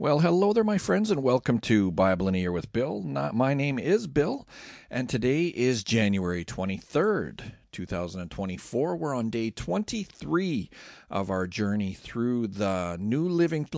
Well, 0.00 0.20
hello 0.20 0.54
there, 0.54 0.64
my 0.64 0.78
friends, 0.78 1.10
and 1.10 1.22
welcome 1.22 1.58
to 1.58 1.90
Bible 1.90 2.26
in 2.26 2.34
a 2.34 2.38
Year 2.38 2.52
with 2.52 2.72
Bill. 2.72 3.02
Not, 3.02 3.34
my 3.34 3.52
name 3.52 3.78
is 3.78 4.06
Bill, 4.06 4.48
and 4.90 5.10
today 5.10 5.48
is 5.48 5.84
January 5.84 6.42
23rd, 6.42 7.52
2024. 7.70 8.96
We're 8.96 9.14
on 9.14 9.28
day 9.28 9.50
23 9.50 10.70
of 11.10 11.28
our 11.28 11.46
journey 11.46 11.92
through 11.92 12.46
the 12.46 12.96
New 12.98 13.28
Living. 13.28 13.68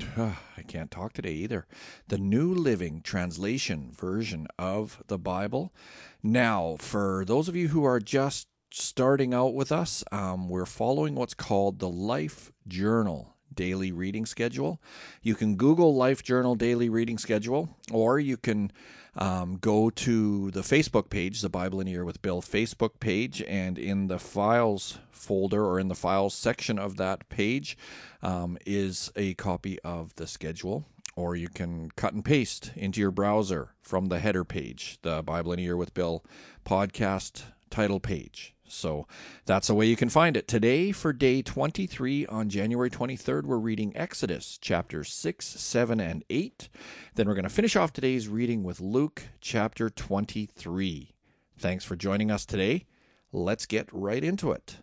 I 0.16 0.62
can't 0.66 0.90
talk 0.90 1.12
today 1.12 1.34
either. 1.34 1.66
The 2.08 2.16
New 2.16 2.54
Living 2.54 3.02
Translation 3.02 3.92
version 3.92 4.46
of 4.58 5.02
the 5.08 5.18
Bible. 5.18 5.74
Now, 6.22 6.76
for 6.78 7.26
those 7.26 7.48
of 7.48 7.56
you 7.56 7.68
who 7.68 7.84
are 7.84 8.00
just 8.00 8.48
starting 8.70 9.34
out 9.34 9.52
with 9.52 9.70
us, 9.70 10.02
um, 10.12 10.48
we're 10.48 10.64
following 10.64 11.14
what's 11.14 11.34
called 11.34 11.78
the 11.78 11.90
Life 11.90 12.52
Journal 12.66 13.31
daily 13.54 13.92
reading 13.92 14.26
schedule. 14.26 14.80
You 15.22 15.34
can 15.34 15.56
Google 15.56 15.94
Life 15.94 16.22
Journal 16.22 16.54
daily 16.54 16.88
reading 16.88 17.18
schedule, 17.18 17.68
or 17.90 18.18
you 18.18 18.36
can 18.36 18.72
um, 19.16 19.56
go 19.56 19.90
to 19.90 20.50
the 20.50 20.62
Facebook 20.62 21.10
page, 21.10 21.40
the 21.40 21.48
Bible 21.48 21.80
in 21.80 21.88
a 21.88 21.90
Year 21.90 22.04
with 22.04 22.22
Bill 22.22 22.40
Facebook 22.40 23.00
page, 23.00 23.42
and 23.42 23.78
in 23.78 24.08
the 24.08 24.18
files 24.18 24.98
folder 25.10 25.64
or 25.64 25.78
in 25.78 25.88
the 25.88 25.94
files 25.94 26.34
section 26.34 26.78
of 26.78 26.96
that 26.96 27.28
page 27.28 27.76
um, 28.22 28.58
is 28.66 29.12
a 29.16 29.34
copy 29.34 29.78
of 29.80 30.14
the 30.16 30.26
schedule. 30.26 30.84
Or 31.14 31.36
you 31.36 31.48
can 31.48 31.90
cut 31.90 32.14
and 32.14 32.24
paste 32.24 32.72
into 32.74 32.98
your 32.98 33.10
browser 33.10 33.74
from 33.82 34.06
the 34.06 34.18
header 34.18 34.44
page, 34.44 34.98
the 35.02 35.22
Bible 35.22 35.52
in 35.52 35.58
a 35.58 35.62
Year 35.62 35.76
with 35.76 35.92
Bill 35.92 36.24
podcast 36.64 37.42
title 37.68 38.00
page. 38.00 38.54
So 38.72 39.06
that's 39.44 39.68
the 39.68 39.74
way 39.74 39.86
you 39.86 39.96
can 39.96 40.08
find 40.08 40.36
it. 40.36 40.48
Today, 40.48 40.92
for 40.92 41.12
day 41.12 41.42
23 41.42 42.26
on 42.26 42.48
January 42.48 42.90
23rd, 42.90 43.44
we're 43.44 43.58
reading 43.58 43.92
Exodus 43.96 44.58
chapters 44.58 45.12
6, 45.12 45.44
7, 45.44 46.00
and 46.00 46.24
8. 46.30 46.68
Then 47.14 47.28
we're 47.28 47.34
going 47.34 47.44
to 47.44 47.50
finish 47.50 47.76
off 47.76 47.92
today's 47.92 48.28
reading 48.28 48.64
with 48.64 48.80
Luke 48.80 49.24
chapter 49.40 49.90
23. 49.90 51.14
Thanks 51.58 51.84
for 51.84 51.96
joining 51.96 52.30
us 52.30 52.46
today. 52.46 52.86
Let's 53.30 53.66
get 53.66 53.88
right 53.92 54.24
into 54.24 54.52
it. 54.52 54.78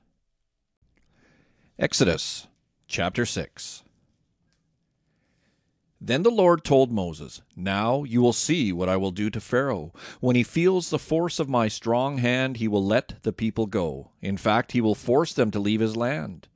Exodus 1.77 2.47
chapter 2.87 3.25
6. 3.25 3.83
Then 6.01 6.23
the 6.23 6.31
Lord 6.31 6.63
told 6.63 6.91
Moses, 6.91 7.41
Now 7.57 8.03
you 8.03 8.21
will 8.21 8.33
see 8.33 8.71
what 8.71 8.87
I 8.87 8.95
will 8.95 9.11
do 9.11 9.29
to 9.29 9.41
Pharaoh. 9.41 9.91
When 10.21 10.35
he 10.35 10.43
feels 10.43 10.89
the 10.89 10.99
force 10.99 11.39
of 11.39 11.49
my 11.49 11.67
strong 11.67 12.19
hand, 12.19 12.57
he 12.57 12.69
will 12.69 12.85
let 12.85 13.21
the 13.23 13.33
people 13.33 13.65
go. 13.65 14.11
In 14.21 14.37
fact, 14.37 14.71
he 14.71 14.79
will 14.79 14.95
force 14.95 15.33
them 15.33 15.51
to 15.51 15.59
leave 15.59 15.81
his 15.81 15.97
land. 15.97 16.47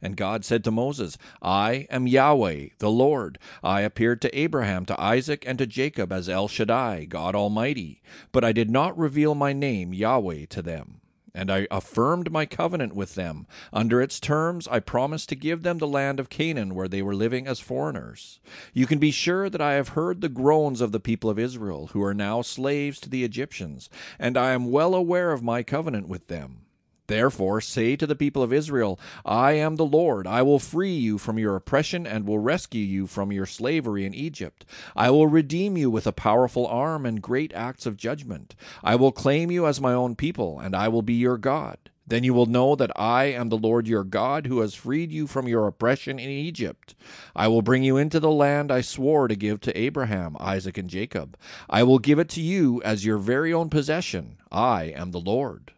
And 0.00 0.16
God 0.16 0.44
said 0.44 0.64
to 0.64 0.70
Moses, 0.70 1.18
I 1.42 1.86
am 1.90 2.06
Yahweh, 2.06 2.68
the 2.78 2.90
Lord. 2.90 3.38
I 3.62 3.82
appeared 3.82 4.22
to 4.22 4.38
Abraham, 4.38 4.86
to 4.86 5.00
Isaac, 5.00 5.44
and 5.46 5.58
to 5.58 5.66
Jacob 5.66 6.12
as 6.12 6.28
El 6.28 6.48
Shaddai, 6.48 7.04
God 7.04 7.34
Almighty. 7.34 8.02
But 8.32 8.44
I 8.44 8.52
did 8.52 8.70
not 8.70 8.96
reveal 8.96 9.34
my 9.34 9.52
name, 9.52 9.92
Yahweh, 9.92 10.46
to 10.50 10.62
them 10.62 11.00
and 11.36 11.50
I 11.50 11.68
affirmed 11.70 12.32
my 12.32 12.46
covenant 12.46 12.96
with 12.96 13.14
them. 13.14 13.46
Under 13.72 14.00
its 14.00 14.18
terms, 14.18 14.66
I 14.66 14.80
promised 14.80 15.28
to 15.28 15.36
give 15.36 15.62
them 15.62 15.78
the 15.78 15.86
land 15.86 16.18
of 16.18 16.30
Canaan 16.30 16.74
where 16.74 16.88
they 16.88 17.02
were 17.02 17.14
living 17.14 17.46
as 17.46 17.60
foreigners. 17.60 18.40
You 18.72 18.86
can 18.86 18.98
be 18.98 19.10
sure 19.10 19.50
that 19.50 19.60
I 19.60 19.74
have 19.74 19.90
heard 19.90 20.22
the 20.22 20.30
groans 20.30 20.80
of 20.80 20.92
the 20.92 20.98
people 20.98 21.28
of 21.28 21.38
Israel, 21.38 21.88
who 21.92 22.02
are 22.02 22.14
now 22.14 22.40
slaves 22.40 22.98
to 23.00 23.10
the 23.10 23.22
Egyptians, 23.22 23.90
and 24.18 24.36
I 24.36 24.52
am 24.52 24.70
well 24.70 24.94
aware 24.94 25.30
of 25.32 25.42
my 25.42 25.62
covenant 25.62 26.08
with 26.08 26.28
them. 26.28 26.65
Therefore, 27.06 27.60
say 27.60 27.96
to 27.96 28.06
the 28.06 28.16
people 28.16 28.42
of 28.42 28.52
Israel, 28.52 28.98
I 29.24 29.52
am 29.52 29.76
the 29.76 29.84
Lord. 29.84 30.26
I 30.26 30.42
will 30.42 30.58
free 30.58 30.94
you 30.94 31.18
from 31.18 31.38
your 31.38 31.54
oppression 31.54 32.06
and 32.06 32.26
will 32.26 32.38
rescue 32.38 32.84
you 32.84 33.06
from 33.06 33.32
your 33.32 33.46
slavery 33.46 34.04
in 34.04 34.14
Egypt. 34.14 34.64
I 34.94 35.10
will 35.10 35.26
redeem 35.26 35.76
you 35.76 35.90
with 35.90 36.06
a 36.06 36.12
powerful 36.12 36.66
arm 36.66 37.06
and 37.06 37.22
great 37.22 37.52
acts 37.52 37.86
of 37.86 37.96
judgment. 37.96 38.56
I 38.82 38.96
will 38.96 39.12
claim 39.12 39.50
you 39.50 39.66
as 39.66 39.80
my 39.80 39.92
own 39.92 40.16
people, 40.16 40.58
and 40.58 40.74
I 40.74 40.88
will 40.88 41.02
be 41.02 41.14
your 41.14 41.38
God. 41.38 41.78
Then 42.08 42.22
you 42.22 42.34
will 42.34 42.46
know 42.46 42.76
that 42.76 42.92
I 42.94 43.24
am 43.24 43.48
the 43.48 43.58
Lord 43.58 43.88
your 43.88 44.04
God, 44.04 44.46
who 44.46 44.60
has 44.60 44.74
freed 44.74 45.10
you 45.10 45.26
from 45.26 45.48
your 45.48 45.66
oppression 45.66 46.20
in 46.20 46.30
Egypt. 46.30 46.94
I 47.34 47.48
will 47.48 47.62
bring 47.62 47.82
you 47.82 47.96
into 47.96 48.20
the 48.20 48.30
land 48.30 48.70
I 48.70 48.80
swore 48.80 49.26
to 49.26 49.34
give 49.34 49.60
to 49.62 49.76
Abraham, 49.76 50.36
Isaac, 50.38 50.78
and 50.78 50.88
Jacob. 50.88 51.36
I 51.68 51.82
will 51.82 51.98
give 51.98 52.20
it 52.20 52.28
to 52.30 52.40
you 52.40 52.80
as 52.84 53.04
your 53.04 53.18
very 53.18 53.52
own 53.52 53.70
possession. 53.70 54.36
I 54.52 54.84
am 54.84 55.10
the 55.10 55.20
Lord. 55.20 55.72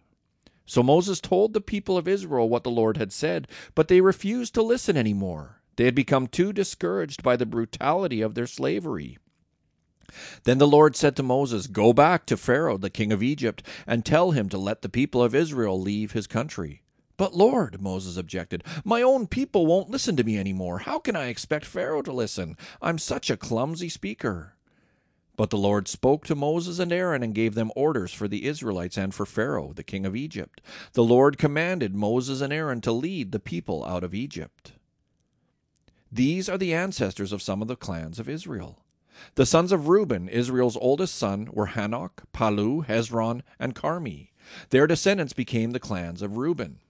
So 0.68 0.82
Moses 0.82 1.18
told 1.18 1.54
the 1.54 1.62
people 1.62 1.96
of 1.96 2.06
Israel 2.06 2.46
what 2.46 2.62
the 2.62 2.70
Lord 2.70 2.98
had 2.98 3.10
said, 3.10 3.48
but 3.74 3.88
they 3.88 4.02
refused 4.02 4.52
to 4.54 4.62
listen 4.62 4.98
any 4.98 5.14
more. 5.14 5.62
They 5.76 5.86
had 5.86 5.94
become 5.94 6.26
too 6.26 6.52
discouraged 6.52 7.22
by 7.22 7.36
the 7.36 7.46
brutality 7.46 8.20
of 8.20 8.34
their 8.34 8.46
slavery. 8.46 9.16
Then 10.44 10.58
the 10.58 10.66
Lord 10.66 10.94
said 10.94 11.16
to 11.16 11.22
Moses, 11.22 11.68
Go 11.68 11.94
back 11.94 12.26
to 12.26 12.36
Pharaoh, 12.36 12.76
the 12.76 12.90
king 12.90 13.12
of 13.12 13.22
Egypt, 13.22 13.62
and 13.86 14.04
tell 14.04 14.32
him 14.32 14.50
to 14.50 14.58
let 14.58 14.82
the 14.82 14.90
people 14.90 15.22
of 15.22 15.34
Israel 15.34 15.80
leave 15.80 16.12
his 16.12 16.26
country. 16.26 16.82
But 17.16 17.34
Lord, 17.34 17.80
Moses 17.80 18.18
objected, 18.18 18.62
my 18.84 19.00
own 19.00 19.26
people 19.26 19.66
won't 19.66 19.88
listen 19.88 20.16
to 20.16 20.24
me 20.24 20.36
any 20.36 20.52
more. 20.52 20.80
How 20.80 20.98
can 20.98 21.16
I 21.16 21.28
expect 21.28 21.64
Pharaoh 21.64 22.02
to 22.02 22.12
listen? 22.12 22.58
I'm 22.82 22.98
such 22.98 23.30
a 23.30 23.38
clumsy 23.38 23.88
speaker. 23.88 24.57
But 25.38 25.50
the 25.50 25.56
Lord 25.56 25.86
spoke 25.86 26.26
to 26.26 26.34
Moses 26.34 26.80
and 26.80 26.92
Aaron 26.92 27.22
and 27.22 27.32
gave 27.32 27.54
them 27.54 27.70
orders 27.76 28.12
for 28.12 28.26
the 28.26 28.44
Israelites 28.44 28.98
and 28.98 29.14
for 29.14 29.24
Pharaoh, 29.24 29.72
the 29.72 29.84
king 29.84 30.04
of 30.04 30.16
Egypt. 30.16 30.60
The 30.94 31.04
Lord 31.04 31.38
commanded 31.38 31.94
Moses 31.94 32.40
and 32.40 32.52
Aaron 32.52 32.80
to 32.80 32.90
lead 32.90 33.30
the 33.30 33.38
people 33.38 33.84
out 33.84 34.02
of 34.02 34.14
Egypt. 34.14 34.72
These 36.10 36.48
are 36.48 36.58
the 36.58 36.74
ancestors 36.74 37.30
of 37.30 37.40
some 37.40 37.62
of 37.62 37.68
the 37.68 37.76
clans 37.76 38.18
of 38.18 38.28
Israel. 38.28 38.82
The 39.36 39.46
sons 39.46 39.70
of 39.70 39.86
Reuben, 39.86 40.28
Israel's 40.28 40.76
oldest 40.76 41.14
son, 41.14 41.48
were 41.52 41.68
Hanoch, 41.68 42.24
Pallu, 42.34 42.84
Hezron, 42.84 43.42
and 43.60 43.76
Carmi. 43.76 44.30
Their 44.70 44.88
descendants 44.88 45.34
became 45.34 45.70
the 45.70 45.78
clans 45.78 46.20
of 46.20 46.36
Reuben. 46.36 46.80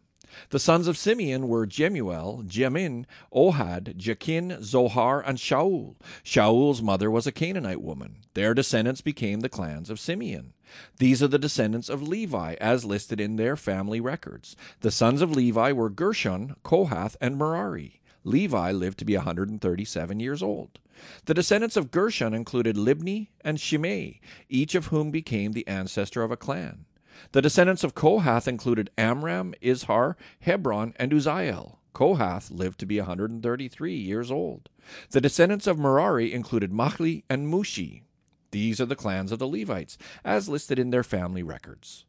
The 0.51 0.59
sons 0.59 0.87
of 0.89 0.97
Simeon 0.97 1.49
were 1.49 1.67
Jemuel, 1.67 2.45
Jamin, 2.47 3.05
Ohad, 3.33 3.97
Jachin, 3.97 4.63
Zohar, 4.63 5.21
and 5.21 5.39
Shaul. 5.39 5.97
Shaul's 6.25 6.83
mother 6.83 7.11
was 7.11 7.27
a 7.27 7.33
Canaanite 7.33 7.83
woman. 7.83 8.19
Their 8.35 8.55
descendants 8.55 9.01
became 9.01 9.41
the 9.41 9.49
clans 9.49 9.91
of 9.91 10.01
Simeon. 10.01 10.53
These 10.99 11.23
are 11.23 11.29
the 11.29 11.39
descendants 11.39 11.89
of 11.89 12.07
Levi, 12.07 12.55
as 12.61 12.85
listed 12.85 13.21
in 13.21 13.37
their 13.37 13.57
family 13.57 14.01
records. 14.01 14.57
The 14.81 14.91
sons 14.91 15.23
of 15.23 15.35
Levi 15.35 15.73
were 15.73 15.91
Gershon, 15.91 16.57
Kohath, 16.63 17.17
and 17.21 17.37
Merari. 17.37 18.01
Levi 18.25 18.73
lived 18.73 18.99
to 18.99 19.05
be 19.05 19.17
137 19.17 20.21
years 20.21 20.43
old. 20.43 20.79
The 21.27 21.35
descendants 21.35 21.77
of 21.77 21.91
Gershon 21.91 22.35
included 22.35 22.77
Libni 22.77 23.29
and 23.41 23.61
Shimei, 23.61 24.21
each 24.49 24.75
of 24.75 24.87
whom 24.87 25.11
became 25.11 25.53
the 25.53 25.67
ancestor 25.69 26.23
of 26.23 26.31
a 26.31 26.37
clan. 26.37 26.85
The 27.33 27.43
descendants 27.43 27.85
of 27.85 27.95
Kohath 27.95 28.49
included 28.49 28.91
Amram, 28.97 29.55
Izhar, 29.63 30.15
Hebron, 30.41 30.95
and 30.97 31.13
Uzziel. 31.13 31.79
Kohath 31.93 32.51
lived 32.51 32.79
to 32.81 32.87
be 32.87 32.99
133 32.99 33.95
years 33.95 34.31
old. 34.31 34.69
The 35.11 35.21
descendants 35.21 35.67
of 35.67 35.79
Merari 35.79 36.33
included 36.33 36.71
Mahli 36.73 37.25
and 37.29 37.53
Mushi. 37.53 38.03
These 38.51 38.81
are 38.81 38.87
the 38.87 38.97
clans 38.97 39.33
of 39.33 39.39
the 39.39 39.49
Levites, 39.49 39.99
as 40.25 40.49
listed 40.49 40.79
in 40.79 40.91
their 40.91 41.03
family 41.03 41.43
records. 41.43 42.05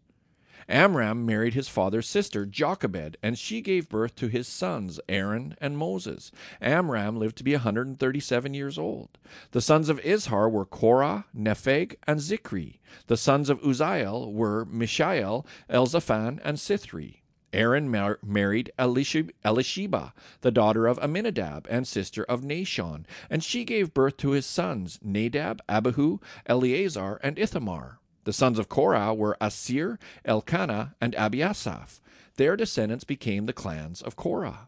Amram 0.70 1.26
married 1.26 1.56
his 1.56 1.68
father's 1.68 2.08
sister, 2.08 2.46
Jochebed, 2.46 3.18
and 3.24 3.40
she 3.40 3.60
gave 3.60 3.90
birth 3.90 4.16
to 4.18 4.28
his 4.28 4.48
sons, 4.48 5.00
Aaron 5.10 5.56
and 5.60 5.76
Moses. 5.76 6.32
Amram 6.62 7.18
lived 7.18 7.38
to 7.38 7.44
be 7.44 7.54
137 7.54 8.54
years 8.54 8.78
old. 8.78 9.18
The 9.52 9.62
sons 9.62 9.90
of 9.90 10.00
Izhar 10.02 10.50
were 10.50 10.66
Korah, 10.66 11.26
Nepheg, 11.36 11.96
and 12.06 12.20
Zikri. 12.20 12.78
The 13.08 13.18
sons 13.18 13.50
of 13.50 13.60
Uzziel 13.62 14.32
were 14.32 14.64
Mishael, 14.66 15.46
Elzaphan, 15.72 16.40
and 16.44 16.58
Sithri. 16.58 17.16
Aaron 17.52 17.90
mar- 17.90 18.20
married 18.24 18.72
Elisheba, 18.78 20.14
the 20.42 20.52
daughter 20.52 20.86
of 20.86 21.00
Amminadab 21.00 21.66
and 21.68 21.88
sister 21.88 22.24
of 22.26 22.42
Nahshon, 22.42 23.06
and 23.28 23.44
she 23.44 23.64
gave 23.66 23.94
birth 23.94 24.18
to 24.18 24.32
his 24.32 24.46
sons, 24.46 25.00
Nadab, 25.02 25.62
Abihu, 25.68 26.20
Eleazar, 26.46 27.20
and 27.24 27.40
Ithamar. 27.40 27.99
The 28.24 28.34
sons 28.34 28.60
of 28.60 28.70
Korah 28.70 29.14
were 29.14 29.38
Assir, 29.42 29.98
Elkanah, 30.26 30.96
and 31.02 31.14
Abiasaph. 31.16 32.00
Their 32.36 32.56
descendants 32.56 33.04
became 33.04 33.46
the 33.46 33.54
clans 33.54 34.02
of 34.02 34.16
Korah. 34.16 34.68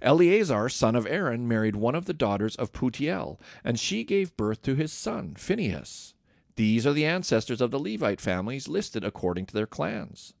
Eleazar, 0.00 0.68
son 0.68 0.96
of 0.96 1.06
Aaron, 1.06 1.46
married 1.46 1.76
one 1.76 1.94
of 1.94 2.06
the 2.06 2.14
daughters 2.14 2.56
of 2.56 2.72
Putiel, 2.72 3.38
and 3.62 3.78
she 3.78 4.04
gave 4.04 4.36
birth 4.36 4.62
to 4.62 4.74
his 4.74 4.92
son, 4.92 5.34
Phinehas. 5.36 6.14
These 6.56 6.86
are 6.86 6.94
the 6.94 7.04
ancestors 7.04 7.60
of 7.60 7.70
the 7.70 7.78
Levite 7.78 8.20
families 8.20 8.68
listed 8.68 9.04
according 9.04 9.46
to 9.46 9.54
their 9.54 9.66
clans. 9.66 10.32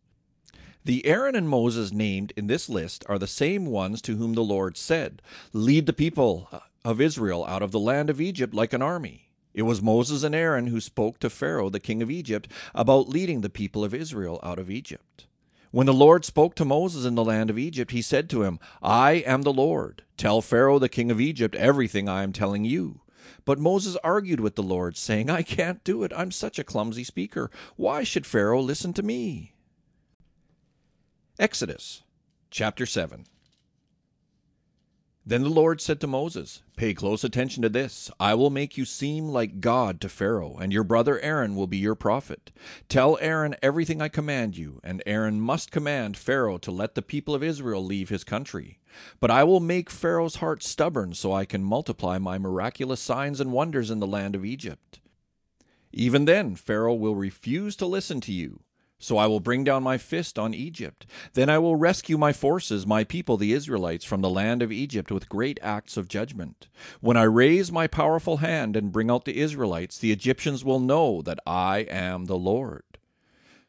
The 0.84 1.04
Aaron 1.04 1.34
and 1.34 1.48
Moses 1.48 1.92
named 1.92 2.32
in 2.36 2.46
this 2.46 2.68
list 2.68 3.04
are 3.08 3.18
the 3.18 3.26
same 3.26 3.66
ones 3.66 4.00
to 4.02 4.16
whom 4.16 4.34
the 4.34 4.44
Lord 4.44 4.76
said, 4.76 5.20
Lead 5.52 5.86
the 5.86 5.92
people 5.92 6.48
of 6.84 7.00
Israel 7.00 7.44
out 7.44 7.62
of 7.62 7.72
the 7.72 7.80
land 7.80 8.08
of 8.08 8.20
Egypt 8.20 8.54
like 8.54 8.72
an 8.72 8.82
army. 8.82 9.25
It 9.56 9.62
was 9.62 9.80
Moses 9.80 10.22
and 10.22 10.34
Aaron 10.34 10.66
who 10.66 10.82
spoke 10.82 11.18
to 11.18 11.30
Pharaoh, 11.30 11.70
the 11.70 11.80
king 11.80 12.02
of 12.02 12.10
Egypt, 12.10 12.46
about 12.74 13.08
leading 13.08 13.40
the 13.40 13.48
people 13.48 13.84
of 13.84 13.94
Israel 13.94 14.38
out 14.42 14.58
of 14.58 14.70
Egypt. 14.70 15.26
When 15.70 15.86
the 15.86 15.94
Lord 15.94 16.26
spoke 16.26 16.54
to 16.56 16.66
Moses 16.66 17.06
in 17.06 17.14
the 17.14 17.24
land 17.24 17.48
of 17.48 17.58
Egypt, 17.58 17.90
he 17.90 18.02
said 18.02 18.28
to 18.30 18.42
him, 18.42 18.60
I 18.82 19.12
am 19.26 19.42
the 19.42 19.54
Lord. 19.54 20.02
Tell 20.18 20.42
Pharaoh, 20.42 20.78
the 20.78 20.90
king 20.90 21.10
of 21.10 21.22
Egypt, 21.22 21.54
everything 21.54 22.06
I 22.06 22.22
am 22.22 22.34
telling 22.34 22.66
you. 22.66 23.00
But 23.46 23.58
Moses 23.58 23.96
argued 24.04 24.40
with 24.40 24.56
the 24.56 24.62
Lord, 24.62 24.98
saying, 24.98 25.30
I 25.30 25.40
can't 25.40 25.82
do 25.84 26.02
it. 26.02 26.12
I'm 26.14 26.30
such 26.30 26.58
a 26.58 26.64
clumsy 26.64 27.02
speaker. 27.02 27.50
Why 27.76 28.04
should 28.04 28.26
Pharaoh 28.26 28.60
listen 28.60 28.92
to 28.92 29.02
me? 29.02 29.54
Exodus 31.38 32.02
chapter 32.50 32.84
7 32.84 33.24
Then 35.28 35.42
the 35.42 35.48
Lord 35.48 35.80
said 35.80 36.00
to 36.00 36.06
Moses, 36.06 36.62
Pay 36.76 36.94
close 36.94 37.24
attention 37.24 37.60
to 37.64 37.68
this. 37.68 38.12
I 38.20 38.34
will 38.34 38.48
make 38.48 38.78
you 38.78 38.84
seem 38.84 39.28
like 39.28 39.60
God 39.60 40.00
to 40.02 40.08
Pharaoh, 40.08 40.56
and 40.56 40.72
your 40.72 40.84
brother 40.84 41.18
Aaron 41.18 41.56
will 41.56 41.66
be 41.66 41.78
your 41.78 41.96
prophet. 41.96 42.52
Tell 42.88 43.18
Aaron 43.20 43.56
everything 43.60 44.00
I 44.00 44.06
command 44.06 44.56
you, 44.56 44.78
and 44.84 45.02
Aaron 45.04 45.40
must 45.40 45.72
command 45.72 46.16
Pharaoh 46.16 46.58
to 46.58 46.70
let 46.70 46.94
the 46.94 47.02
people 47.02 47.34
of 47.34 47.42
Israel 47.42 47.84
leave 47.84 48.08
his 48.08 48.22
country. 48.22 48.78
But 49.18 49.32
I 49.32 49.42
will 49.42 49.58
make 49.58 49.90
Pharaoh's 49.90 50.36
heart 50.36 50.62
stubborn 50.62 51.12
so 51.12 51.32
I 51.32 51.44
can 51.44 51.64
multiply 51.64 52.18
my 52.18 52.38
miraculous 52.38 53.00
signs 53.00 53.40
and 53.40 53.50
wonders 53.50 53.90
in 53.90 53.98
the 53.98 54.06
land 54.06 54.36
of 54.36 54.44
Egypt. 54.44 55.00
Even 55.92 56.26
then, 56.26 56.54
Pharaoh 56.54 56.94
will 56.94 57.16
refuse 57.16 57.74
to 57.76 57.86
listen 57.86 58.20
to 58.20 58.32
you. 58.32 58.60
So 58.98 59.18
I 59.18 59.26
will 59.26 59.40
bring 59.40 59.62
down 59.62 59.82
my 59.82 59.98
fist 59.98 60.38
on 60.38 60.54
Egypt. 60.54 61.04
Then 61.34 61.50
I 61.50 61.58
will 61.58 61.76
rescue 61.76 62.16
my 62.16 62.32
forces, 62.32 62.86
my 62.86 63.04
people, 63.04 63.36
the 63.36 63.52
Israelites, 63.52 64.04
from 64.06 64.22
the 64.22 64.30
land 64.30 64.62
of 64.62 64.72
Egypt 64.72 65.10
with 65.10 65.28
great 65.28 65.60
acts 65.62 65.96
of 65.96 66.08
judgment. 66.08 66.68
When 67.00 67.16
I 67.16 67.24
raise 67.24 67.70
my 67.70 67.86
powerful 67.86 68.38
hand 68.38 68.74
and 68.74 68.92
bring 68.92 69.10
out 69.10 69.26
the 69.26 69.38
Israelites, 69.38 69.98
the 69.98 70.12
Egyptians 70.12 70.64
will 70.64 70.80
know 70.80 71.20
that 71.22 71.40
I 71.46 71.80
am 71.90 72.24
the 72.24 72.38
Lord. 72.38 72.84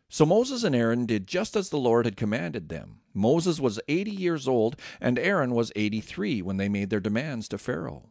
So 0.10 0.26
Moses 0.26 0.64
and 0.64 0.74
Aaron 0.74 1.06
did 1.06 1.28
just 1.28 1.58
as 1.58 1.70
the 1.70 1.78
Lord 1.78 2.06
had 2.06 2.16
commanded 2.16 2.70
them. 2.70 3.02
Moses 3.14 3.60
was 3.60 3.82
eighty 3.90 4.12
years 4.12 4.48
old, 4.48 4.78
and 5.02 5.20
Aaron 5.20 5.52
was 5.54 5.74
eighty 5.76 6.00
three 6.00 6.42
when 6.42 6.56
they 6.56 6.70
made 6.70 6.90
their 6.90 7.02
demands 7.02 7.50
to 7.50 7.58
Pharaoh. 7.58 8.10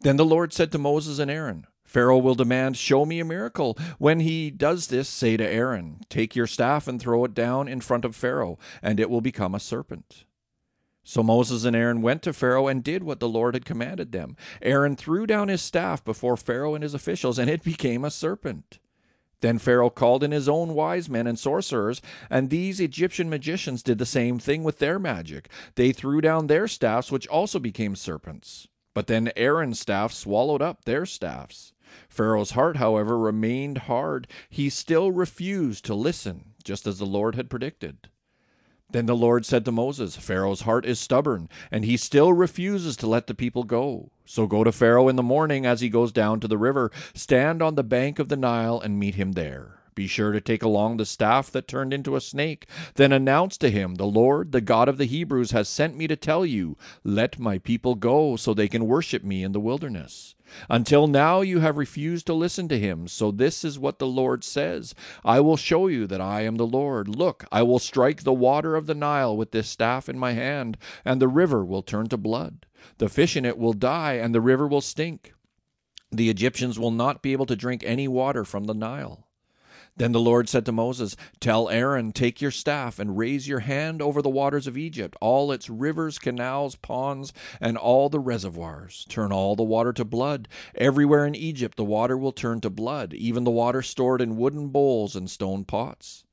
Then 0.00 0.16
the 0.16 0.24
Lord 0.24 0.52
said 0.52 0.72
to 0.72 0.78
Moses 0.78 1.20
and 1.20 1.30
Aaron, 1.30 1.68
Pharaoh 1.94 2.18
will 2.18 2.34
demand, 2.34 2.76
Show 2.76 3.06
me 3.06 3.20
a 3.20 3.24
miracle. 3.24 3.78
When 3.98 4.18
he 4.18 4.50
does 4.50 4.88
this, 4.88 5.08
say 5.08 5.36
to 5.36 5.48
Aaron, 5.48 6.00
Take 6.08 6.34
your 6.34 6.48
staff 6.48 6.88
and 6.88 7.00
throw 7.00 7.24
it 7.24 7.34
down 7.34 7.68
in 7.68 7.80
front 7.80 8.04
of 8.04 8.16
Pharaoh, 8.16 8.58
and 8.82 8.98
it 8.98 9.08
will 9.08 9.20
become 9.20 9.54
a 9.54 9.60
serpent. 9.60 10.24
So 11.04 11.22
Moses 11.22 11.64
and 11.64 11.76
Aaron 11.76 12.02
went 12.02 12.22
to 12.22 12.32
Pharaoh 12.32 12.66
and 12.66 12.82
did 12.82 13.04
what 13.04 13.20
the 13.20 13.28
Lord 13.28 13.54
had 13.54 13.64
commanded 13.64 14.10
them. 14.10 14.36
Aaron 14.60 14.96
threw 14.96 15.24
down 15.24 15.46
his 15.46 15.62
staff 15.62 16.04
before 16.04 16.36
Pharaoh 16.36 16.74
and 16.74 16.82
his 16.82 16.94
officials, 16.94 17.38
and 17.38 17.48
it 17.48 17.62
became 17.72 18.04
a 18.04 18.10
serpent. 18.10 18.80
Then 19.40 19.60
Pharaoh 19.60 19.88
called 19.88 20.24
in 20.24 20.32
his 20.32 20.48
own 20.48 20.74
wise 20.74 21.08
men 21.08 21.28
and 21.28 21.38
sorcerers, 21.38 22.02
and 22.28 22.50
these 22.50 22.80
Egyptian 22.80 23.30
magicians 23.30 23.84
did 23.84 23.98
the 23.98 24.06
same 24.06 24.40
thing 24.40 24.64
with 24.64 24.80
their 24.80 24.98
magic. 24.98 25.48
They 25.76 25.92
threw 25.92 26.20
down 26.20 26.48
their 26.48 26.66
staffs, 26.66 27.12
which 27.12 27.28
also 27.28 27.60
became 27.60 27.94
serpents. 27.94 28.66
But 28.94 29.06
then 29.06 29.30
Aaron's 29.36 29.78
staff 29.78 30.12
swallowed 30.12 30.60
up 30.60 30.86
their 30.86 31.06
staffs. 31.06 31.73
Pharaoh's 32.08 32.52
heart, 32.52 32.76
however, 32.76 33.18
remained 33.18 33.78
hard. 33.78 34.26
He 34.48 34.70
still 34.70 35.12
refused 35.12 35.84
to 35.86 35.94
listen, 35.94 36.54
just 36.62 36.86
as 36.86 36.98
the 36.98 37.06
Lord 37.06 37.34
had 37.34 37.50
predicted. 37.50 38.08
Then 38.90 39.06
the 39.06 39.16
Lord 39.16 39.44
said 39.44 39.64
to 39.64 39.72
Moses, 39.72 40.16
Pharaoh's 40.16 40.60
heart 40.60 40.86
is 40.86 41.00
stubborn, 41.00 41.48
and 41.70 41.84
he 41.84 41.96
still 41.96 42.32
refuses 42.32 42.96
to 42.98 43.06
let 43.06 43.26
the 43.26 43.34
people 43.34 43.64
go. 43.64 44.12
So 44.24 44.46
go 44.46 44.62
to 44.62 44.72
Pharaoh 44.72 45.08
in 45.08 45.16
the 45.16 45.22
morning 45.22 45.66
as 45.66 45.80
he 45.80 45.88
goes 45.88 46.12
down 46.12 46.40
to 46.40 46.48
the 46.48 46.58
river. 46.58 46.90
Stand 47.12 47.60
on 47.60 47.74
the 47.74 47.82
bank 47.82 48.18
of 48.18 48.28
the 48.28 48.36
Nile 48.36 48.80
and 48.80 48.98
meet 48.98 49.16
him 49.16 49.32
there. 49.32 49.80
Be 49.94 50.06
sure 50.06 50.32
to 50.32 50.40
take 50.40 50.62
along 50.62 50.96
the 50.96 51.06
staff 51.06 51.50
that 51.52 51.68
turned 51.68 51.92
into 51.92 52.16
a 52.16 52.20
snake. 52.20 52.66
Then 52.94 53.12
announce 53.12 53.56
to 53.58 53.70
him, 53.70 53.94
The 53.94 54.06
Lord, 54.06 54.52
the 54.52 54.60
God 54.60 54.88
of 54.88 54.98
the 54.98 55.04
Hebrews, 55.04 55.52
has 55.52 55.68
sent 55.68 55.96
me 55.96 56.06
to 56.06 56.16
tell 56.16 56.44
you, 56.44 56.76
Let 57.04 57.38
my 57.38 57.58
people 57.58 57.94
go 57.94 58.36
so 58.36 58.52
they 58.52 58.68
can 58.68 58.86
worship 58.86 59.22
me 59.22 59.42
in 59.42 59.52
the 59.52 59.60
wilderness. 59.60 60.34
Until 60.68 61.06
now 61.06 61.40
you 61.40 61.60
have 61.60 61.76
refused 61.76 62.26
to 62.26 62.34
listen 62.34 62.68
to 62.68 62.78
him. 62.78 63.08
So 63.08 63.30
this 63.30 63.64
is 63.64 63.78
what 63.78 63.98
the 63.98 64.06
Lord 64.06 64.44
says 64.44 64.94
I 65.24 65.40
will 65.40 65.56
show 65.56 65.86
you 65.86 66.06
that 66.06 66.20
I 66.20 66.42
am 66.42 66.56
the 66.56 66.66
Lord. 66.66 67.08
Look, 67.08 67.44
I 67.50 67.62
will 67.62 67.78
strike 67.78 68.22
the 68.22 68.32
water 68.32 68.76
of 68.76 68.86
the 68.86 68.94
Nile 68.94 69.36
with 69.36 69.52
this 69.52 69.68
staff 69.68 70.08
in 70.08 70.18
my 70.18 70.32
hand, 70.32 70.76
and 71.04 71.20
the 71.20 71.28
river 71.28 71.64
will 71.64 71.82
turn 71.82 72.08
to 72.08 72.16
blood. 72.16 72.66
The 72.98 73.08
fish 73.08 73.36
in 73.36 73.44
it 73.44 73.58
will 73.58 73.72
die, 73.72 74.14
and 74.14 74.34
the 74.34 74.40
river 74.40 74.66
will 74.66 74.80
stink. 74.80 75.32
The 76.12 76.30
Egyptians 76.30 76.78
will 76.78 76.90
not 76.90 77.22
be 77.22 77.32
able 77.32 77.46
to 77.46 77.56
drink 77.56 77.82
any 77.84 78.06
water 78.06 78.44
from 78.44 78.64
the 78.64 78.74
Nile. 78.74 79.26
Then 79.96 80.10
the 80.10 80.20
Lord 80.20 80.48
said 80.48 80.66
to 80.66 80.72
Moses, 80.72 81.16
Tell 81.38 81.68
Aaron, 81.68 82.12
take 82.12 82.40
your 82.40 82.50
staff 82.50 82.98
and 82.98 83.16
raise 83.16 83.46
your 83.46 83.60
hand 83.60 84.02
over 84.02 84.20
the 84.20 84.28
waters 84.28 84.66
of 84.66 84.76
Egypt, 84.76 85.16
all 85.20 85.52
its 85.52 85.70
rivers, 85.70 86.18
canals, 86.18 86.74
ponds, 86.74 87.32
and 87.60 87.76
all 87.76 88.08
the 88.08 88.18
reservoirs. 88.18 89.06
Turn 89.08 89.32
all 89.32 89.54
the 89.54 89.62
water 89.62 89.92
to 89.92 90.04
blood. 90.04 90.48
Everywhere 90.74 91.24
in 91.26 91.36
Egypt 91.36 91.76
the 91.76 91.84
water 91.84 92.18
will 92.18 92.32
turn 92.32 92.60
to 92.62 92.70
blood, 92.70 93.14
even 93.14 93.44
the 93.44 93.52
water 93.52 93.82
stored 93.82 94.20
in 94.20 94.36
wooden 94.36 94.68
bowls 94.68 95.14
and 95.14 95.30
stone 95.30 95.64
pots. 95.64 96.24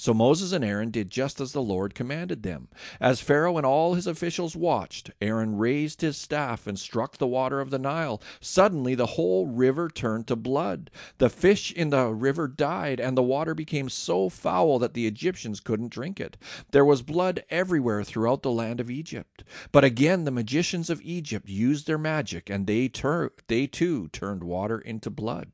So 0.00 0.14
Moses 0.14 0.52
and 0.52 0.64
Aaron 0.64 0.90
did 0.90 1.10
just 1.10 1.42
as 1.42 1.52
the 1.52 1.60
Lord 1.60 1.94
commanded 1.94 2.42
them. 2.42 2.68
As 3.02 3.20
Pharaoh 3.20 3.58
and 3.58 3.66
all 3.66 3.92
his 3.92 4.06
officials 4.06 4.56
watched, 4.56 5.10
Aaron 5.20 5.58
raised 5.58 6.00
his 6.00 6.16
staff 6.16 6.66
and 6.66 6.78
struck 6.78 7.18
the 7.18 7.26
water 7.26 7.60
of 7.60 7.68
the 7.68 7.78
Nile. 7.78 8.22
Suddenly 8.40 8.94
the 8.94 9.04
whole 9.04 9.46
river 9.46 9.90
turned 9.90 10.26
to 10.28 10.36
blood. 10.36 10.90
The 11.18 11.28
fish 11.28 11.70
in 11.70 11.90
the 11.90 12.06
river 12.06 12.48
died, 12.48 12.98
and 12.98 13.14
the 13.14 13.22
water 13.22 13.54
became 13.54 13.90
so 13.90 14.30
foul 14.30 14.78
that 14.78 14.94
the 14.94 15.06
Egyptians 15.06 15.60
couldn't 15.60 15.92
drink 15.92 16.18
it. 16.18 16.38
There 16.70 16.84
was 16.84 17.02
blood 17.02 17.44
everywhere 17.50 18.02
throughout 18.02 18.42
the 18.42 18.50
land 18.50 18.80
of 18.80 18.90
Egypt. 18.90 19.44
But 19.70 19.84
again 19.84 20.24
the 20.24 20.30
magicians 20.30 20.88
of 20.88 21.02
Egypt 21.02 21.46
used 21.46 21.86
their 21.86 21.98
magic, 21.98 22.48
and 22.48 22.66
they, 22.66 22.88
tur- 22.88 23.34
they 23.48 23.66
too 23.66 24.08
turned 24.08 24.44
water 24.44 24.78
into 24.78 25.10
blood. 25.10 25.52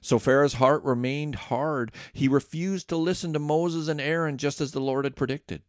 So 0.00 0.18
Pharaoh's 0.18 0.54
heart 0.54 0.82
remained 0.84 1.34
hard. 1.34 1.92
He 2.12 2.28
refused 2.28 2.88
to 2.88 2.96
listen 2.96 3.32
to 3.32 3.38
Moses 3.38 3.88
and 3.88 4.00
Aaron 4.00 4.38
just 4.38 4.60
as 4.60 4.72
the 4.72 4.80
Lord 4.80 5.04
had 5.04 5.16
predicted. 5.16 5.62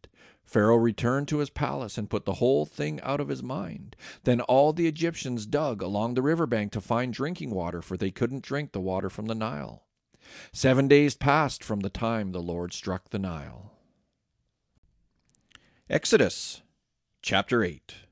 Pharaoh 0.45 0.77
returned 0.77 1.27
to 1.27 1.39
his 1.39 1.49
palace 1.49 1.97
and 1.97 2.09
put 2.09 2.23
the 2.23 2.35
whole 2.35 2.65
thing 2.65 3.01
out 3.01 3.19
of 3.19 3.27
his 3.27 3.43
mind. 3.43 3.97
Then 4.23 4.39
all 4.41 4.71
the 4.71 4.87
Egyptians 4.87 5.45
dug 5.45 5.81
along 5.81 6.13
the 6.13 6.21
river 6.21 6.47
bank 6.47 6.71
to 6.71 6.81
find 6.81 7.13
drinking 7.13 7.51
water, 7.51 7.81
for 7.81 7.97
they 7.97 8.11
couldn't 8.11 8.43
drink 8.43 8.71
the 8.71 8.79
water 8.79 9.09
from 9.09 9.25
the 9.25 9.35
Nile. 9.35 9.83
Seven 10.53 10.87
days 10.87 11.15
passed 11.15 11.63
from 11.63 11.81
the 11.81 11.89
time 11.89 12.31
the 12.31 12.41
Lord 12.41 12.73
struck 12.73 13.09
the 13.09 13.19
Nile. 13.19 13.73
Exodus 15.89 16.61
chapter 17.21 17.61
8 17.63 18.06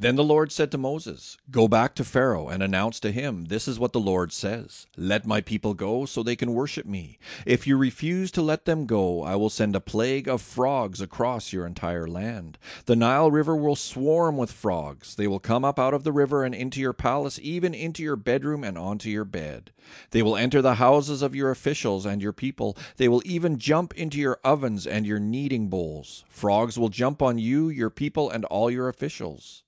then 0.00 0.16
the 0.16 0.24
Lord 0.24 0.50
said 0.50 0.70
to 0.70 0.78
Moses, 0.78 1.36
Go 1.50 1.68
back 1.68 1.94
to 1.96 2.04
Pharaoh 2.04 2.48
and 2.48 2.62
announce 2.62 3.00
to 3.00 3.12
him, 3.12 3.44
This 3.44 3.68
is 3.68 3.78
what 3.78 3.92
the 3.92 4.00
Lord 4.00 4.32
says 4.32 4.86
Let 4.96 5.26
my 5.26 5.42
people 5.42 5.74
go 5.74 6.06
so 6.06 6.22
they 6.22 6.36
can 6.36 6.54
worship 6.54 6.86
me. 6.86 7.18
If 7.44 7.66
you 7.66 7.76
refuse 7.76 8.30
to 8.32 8.40
let 8.40 8.64
them 8.64 8.86
go, 8.86 9.22
I 9.22 9.36
will 9.36 9.50
send 9.50 9.76
a 9.76 9.80
plague 9.80 10.26
of 10.26 10.40
frogs 10.40 11.02
across 11.02 11.52
your 11.52 11.66
entire 11.66 12.06
land. 12.06 12.56
The 12.86 12.96
Nile 12.96 13.30
River 13.30 13.54
will 13.54 13.76
swarm 13.76 14.38
with 14.38 14.50
frogs. 14.50 15.16
They 15.16 15.26
will 15.26 15.38
come 15.38 15.66
up 15.66 15.78
out 15.78 15.92
of 15.92 16.02
the 16.02 16.12
river 16.12 16.44
and 16.44 16.54
into 16.54 16.80
your 16.80 16.94
palace, 16.94 17.38
even 17.42 17.74
into 17.74 18.02
your 18.02 18.16
bedroom 18.16 18.64
and 18.64 18.78
onto 18.78 19.10
your 19.10 19.26
bed. 19.26 19.70
They 20.12 20.22
will 20.22 20.36
enter 20.36 20.62
the 20.62 20.76
houses 20.76 21.20
of 21.20 21.34
your 21.34 21.50
officials 21.50 22.06
and 22.06 22.22
your 22.22 22.32
people. 22.32 22.74
They 22.96 23.08
will 23.08 23.22
even 23.26 23.58
jump 23.58 23.92
into 23.94 24.18
your 24.18 24.40
ovens 24.44 24.86
and 24.86 25.06
your 25.06 25.20
kneading 25.20 25.68
bowls. 25.68 26.24
Frogs 26.30 26.78
will 26.78 26.88
jump 26.88 27.20
on 27.20 27.38
you, 27.38 27.68
your 27.68 27.90
people, 27.90 28.30
and 28.30 28.46
all 28.46 28.70
your 28.70 28.88
officials. 28.88 29.62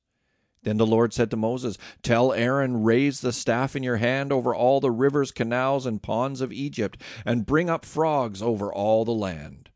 Then 0.62 0.76
the 0.76 0.86
Lord 0.86 1.12
said 1.12 1.30
to 1.30 1.36
Moses, 1.36 1.76
Tell 2.02 2.32
Aaron, 2.32 2.82
raise 2.82 3.20
the 3.20 3.32
staff 3.32 3.74
in 3.74 3.82
your 3.82 3.96
hand 3.96 4.32
over 4.32 4.54
all 4.54 4.80
the 4.80 4.90
rivers, 4.90 5.32
canals, 5.32 5.86
and 5.86 6.02
ponds 6.02 6.40
of 6.40 6.52
Egypt, 6.52 7.00
and 7.24 7.46
bring 7.46 7.68
up 7.68 7.84
frogs 7.84 8.40
over 8.40 8.72
all 8.72 9.04
the 9.04 9.12
land. 9.12 9.70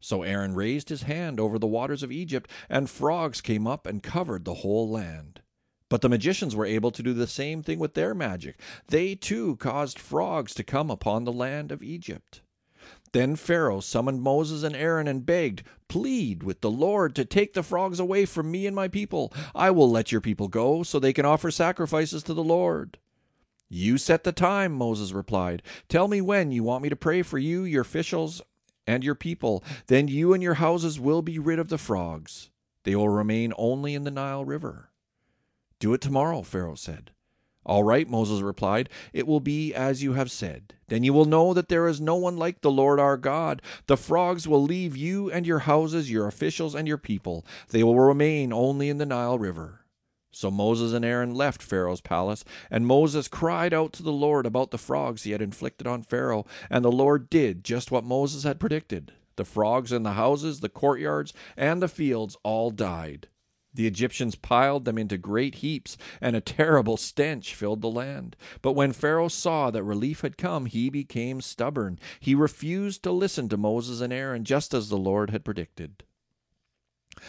So 0.00 0.22
Aaron 0.22 0.54
raised 0.54 0.88
his 0.88 1.02
hand 1.02 1.38
over 1.38 1.58
the 1.58 1.66
waters 1.66 2.02
of 2.02 2.12
Egypt, 2.12 2.50
and 2.68 2.88
frogs 2.88 3.40
came 3.40 3.66
up 3.66 3.86
and 3.86 4.02
covered 4.02 4.44
the 4.44 4.54
whole 4.54 4.88
land. 4.88 5.42
But 5.88 6.00
the 6.00 6.08
magicians 6.08 6.54
were 6.54 6.64
able 6.64 6.92
to 6.92 7.02
do 7.02 7.12
the 7.12 7.26
same 7.26 7.62
thing 7.62 7.80
with 7.80 7.94
their 7.94 8.14
magic. 8.14 8.60
They 8.88 9.16
too 9.16 9.56
caused 9.56 9.98
frogs 9.98 10.54
to 10.54 10.62
come 10.62 10.90
upon 10.90 11.24
the 11.24 11.32
land 11.32 11.72
of 11.72 11.82
Egypt. 11.82 12.42
Then 13.12 13.34
Pharaoh 13.34 13.80
summoned 13.80 14.22
Moses 14.22 14.62
and 14.62 14.76
Aaron 14.76 15.08
and 15.08 15.26
begged, 15.26 15.64
Plead 15.88 16.42
with 16.42 16.60
the 16.60 16.70
Lord 16.70 17.14
to 17.16 17.24
take 17.24 17.54
the 17.54 17.62
frogs 17.62 17.98
away 17.98 18.24
from 18.24 18.50
me 18.50 18.66
and 18.66 18.76
my 18.76 18.86
people. 18.86 19.32
I 19.54 19.70
will 19.70 19.90
let 19.90 20.12
your 20.12 20.20
people 20.20 20.48
go, 20.48 20.82
so 20.82 20.98
they 20.98 21.12
can 21.12 21.24
offer 21.26 21.50
sacrifices 21.50 22.22
to 22.24 22.34
the 22.34 22.44
Lord. 22.44 22.98
You 23.68 23.98
set 23.98 24.24
the 24.24 24.32
time, 24.32 24.72
Moses 24.72 25.12
replied. 25.12 25.62
Tell 25.88 26.08
me 26.08 26.20
when 26.20 26.52
you 26.52 26.62
want 26.62 26.82
me 26.82 26.88
to 26.88 26.96
pray 26.96 27.22
for 27.22 27.38
you, 27.38 27.64
your 27.64 27.82
officials, 27.82 28.42
and 28.86 29.04
your 29.04 29.14
people. 29.14 29.64
Then 29.86 30.08
you 30.08 30.32
and 30.32 30.42
your 30.42 30.54
houses 30.54 30.98
will 30.98 31.22
be 31.22 31.38
rid 31.38 31.58
of 31.58 31.68
the 31.68 31.78
frogs. 31.78 32.50
They 32.84 32.96
will 32.96 33.08
remain 33.08 33.52
only 33.56 33.94
in 33.94 34.04
the 34.04 34.10
Nile 34.10 34.44
River. 34.44 34.90
Do 35.78 35.94
it 35.94 36.00
tomorrow, 36.00 36.42
Pharaoh 36.42 36.74
said. 36.74 37.12
All 37.70 37.84
right, 37.84 38.08
Moses 38.08 38.40
replied, 38.40 38.88
it 39.12 39.28
will 39.28 39.38
be 39.38 39.72
as 39.72 40.02
you 40.02 40.14
have 40.14 40.28
said. 40.28 40.74
Then 40.88 41.04
you 41.04 41.12
will 41.12 41.24
know 41.24 41.54
that 41.54 41.68
there 41.68 41.86
is 41.86 42.00
no 42.00 42.16
one 42.16 42.36
like 42.36 42.62
the 42.62 42.70
Lord 42.70 42.98
our 42.98 43.16
God. 43.16 43.62
The 43.86 43.96
frogs 43.96 44.48
will 44.48 44.60
leave 44.60 44.96
you 44.96 45.30
and 45.30 45.46
your 45.46 45.60
houses, 45.60 46.10
your 46.10 46.26
officials, 46.26 46.74
and 46.74 46.88
your 46.88 46.98
people. 46.98 47.46
They 47.68 47.84
will 47.84 48.00
remain 48.00 48.52
only 48.52 48.88
in 48.88 48.98
the 48.98 49.06
Nile 49.06 49.38
River. 49.38 49.84
So 50.32 50.50
Moses 50.50 50.92
and 50.92 51.04
Aaron 51.04 51.32
left 51.32 51.62
Pharaoh's 51.62 52.00
palace, 52.00 52.44
and 52.72 52.88
Moses 52.88 53.28
cried 53.28 53.72
out 53.72 53.92
to 53.92 54.02
the 54.02 54.10
Lord 54.10 54.46
about 54.46 54.72
the 54.72 54.76
frogs 54.76 55.22
he 55.22 55.30
had 55.30 55.40
inflicted 55.40 55.86
on 55.86 56.02
Pharaoh, 56.02 56.46
and 56.70 56.84
the 56.84 56.90
Lord 56.90 57.30
did 57.30 57.62
just 57.62 57.92
what 57.92 58.02
Moses 58.02 58.42
had 58.42 58.58
predicted. 58.58 59.12
The 59.36 59.44
frogs 59.44 59.92
in 59.92 60.02
the 60.02 60.14
houses, 60.14 60.58
the 60.58 60.68
courtyards, 60.68 61.32
and 61.56 61.80
the 61.80 61.86
fields 61.86 62.36
all 62.42 62.72
died. 62.72 63.28
The 63.72 63.86
Egyptians 63.86 64.34
piled 64.34 64.84
them 64.84 64.98
into 64.98 65.16
great 65.16 65.56
heaps, 65.56 65.96
and 66.20 66.34
a 66.34 66.40
terrible 66.40 66.96
stench 66.96 67.54
filled 67.54 67.82
the 67.82 67.90
land. 67.90 68.34
But 68.62 68.72
when 68.72 68.92
Pharaoh 68.92 69.28
saw 69.28 69.70
that 69.70 69.84
relief 69.84 70.22
had 70.22 70.36
come, 70.36 70.66
he 70.66 70.90
became 70.90 71.40
stubborn. 71.40 71.98
He 72.18 72.34
refused 72.34 73.02
to 73.04 73.12
listen 73.12 73.48
to 73.48 73.56
Moses 73.56 74.00
and 74.00 74.12
Aaron, 74.12 74.44
just 74.44 74.74
as 74.74 74.88
the 74.88 74.98
Lord 74.98 75.30
had 75.30 75.44
predicted. 75.44 76.02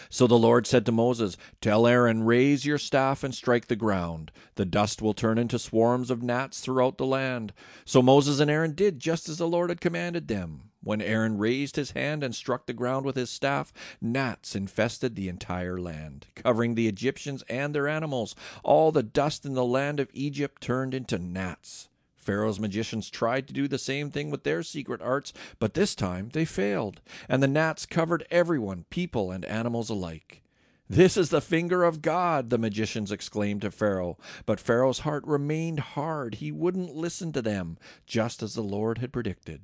So 0.10 0.26
the 0.26 0.38
Lord 0.38 0.66
said 0.66 0.86
to 0.86 0.92
Moses, 0.92 1.38
Tell 1.60 1.86
Aaron, 1.86 2.24
raise 2.24 2.66
your 2.66 2.78
staff 2.78 3.24
and 3.24 3.36
strike 3.36 3.68
the 3.68 3.76
ground. 3.76 4.32
The 4.56 4.66
dust 4.66 5.02
will 5.02 5.14
turn 5.14 5.38
into 5.38 5.60
swarms 5.60 6.10
of 6.10 6.24
gnats 6.24 6.62
throughout 6.62 6.98
the 6.98 7.06
land. 7.06 7.54
So 7.86 8.02
Moses 8.02 8.40
and 8.40 8.50
Aaron 8.50 8.74
did 8.74 9.00
just 9.00 9.28
as 9.28 9.38
the 9.38 9.48
Lord 9.48 9.70
had 9.70 9.82
commanded 9.82 10.28
them. 10.28 10.71
When 10.84 11.02
Aaron 11.02 11.38
raised 11.38 11.76
his 11.76 11.92
hand 11.92 12.24
and 12.24 12.34
struck 12.34 12.66
the 12.66 12.74
ground 12.74 13.06
with 13.06 13.16
his 13.16 13.30
staff, 13.30 13.72
gnats 14.02 14.56
infested 14.56 15.16
the 15.16 15.30
entire 15.30 15.80
land, 15.80 16.28
covering 16.36 16.74
the 16.74 16.88
Egyptians 16.88 17.44
and 17.48 17.76
their 17.76 17.88
animals. 17.88 18.36
All 18.64 18.92
the 18.92 19.04
dust 19.04 19.46
in 19.46 19.54
the 19.54 19.64
land 19.64 20.00
of 20.00 20.10
Egypt 20.12 20.62
turned 20.62 20.96
into 20.96 21.20
gnats. 21.20 21.88
Pharaoh's 22.16 22.60
magicians 22.60 23.10
tried 23.10 23.48
to 23.48 23.54
do 23.54 23.68
the 23.68 23.78
same 23.78 24.10
thing 24.10 24.32
with 24.32 24.44
their 24.44 24.64
secret 24.64 25.02
arts, 25.02 25.34
but 25.60 25.74
this 25.74 25.96
time 25.96 26.30
they 26.34 26.46
failed, 26.46 27.02
and 27.30 27.42
the 27.42 27.48
gnats 27.48 27.86
covered 27.86 28.26
everyone, 28.32 28.86
people 28.90 29.32
and 29.32 29.46
animals 29.46 29.90
alike. 29.90 30.42
This 30.90 31.16
is 31.16 31.30
the 31.30 31.42
finger 31.42 31.84
of 31.84 32.02
God, 32.02 32.50
the 32.50 32.58
magicians 32.58 33.12
exclaimed 33.12 33.62
to 33.62 33.72
Pharaoh. 33.72 34.18
But 34.46 34.60
Pharaoh's 34.60 35.00
heart 35.00 35.24
remained 35.26 35.80
hard. 35.80 36.36
He 36.36 36.52
wouldn't 36.52 36.96
listen 36.96 37.32
to 37.32 37.42
them, 37.42 37.78
just 38.06 38.44
as 38.44 38.56
the 38.56 38.62
Lord 38.62 38.98
had 38.98 39.14
predicted. 39.14 39.62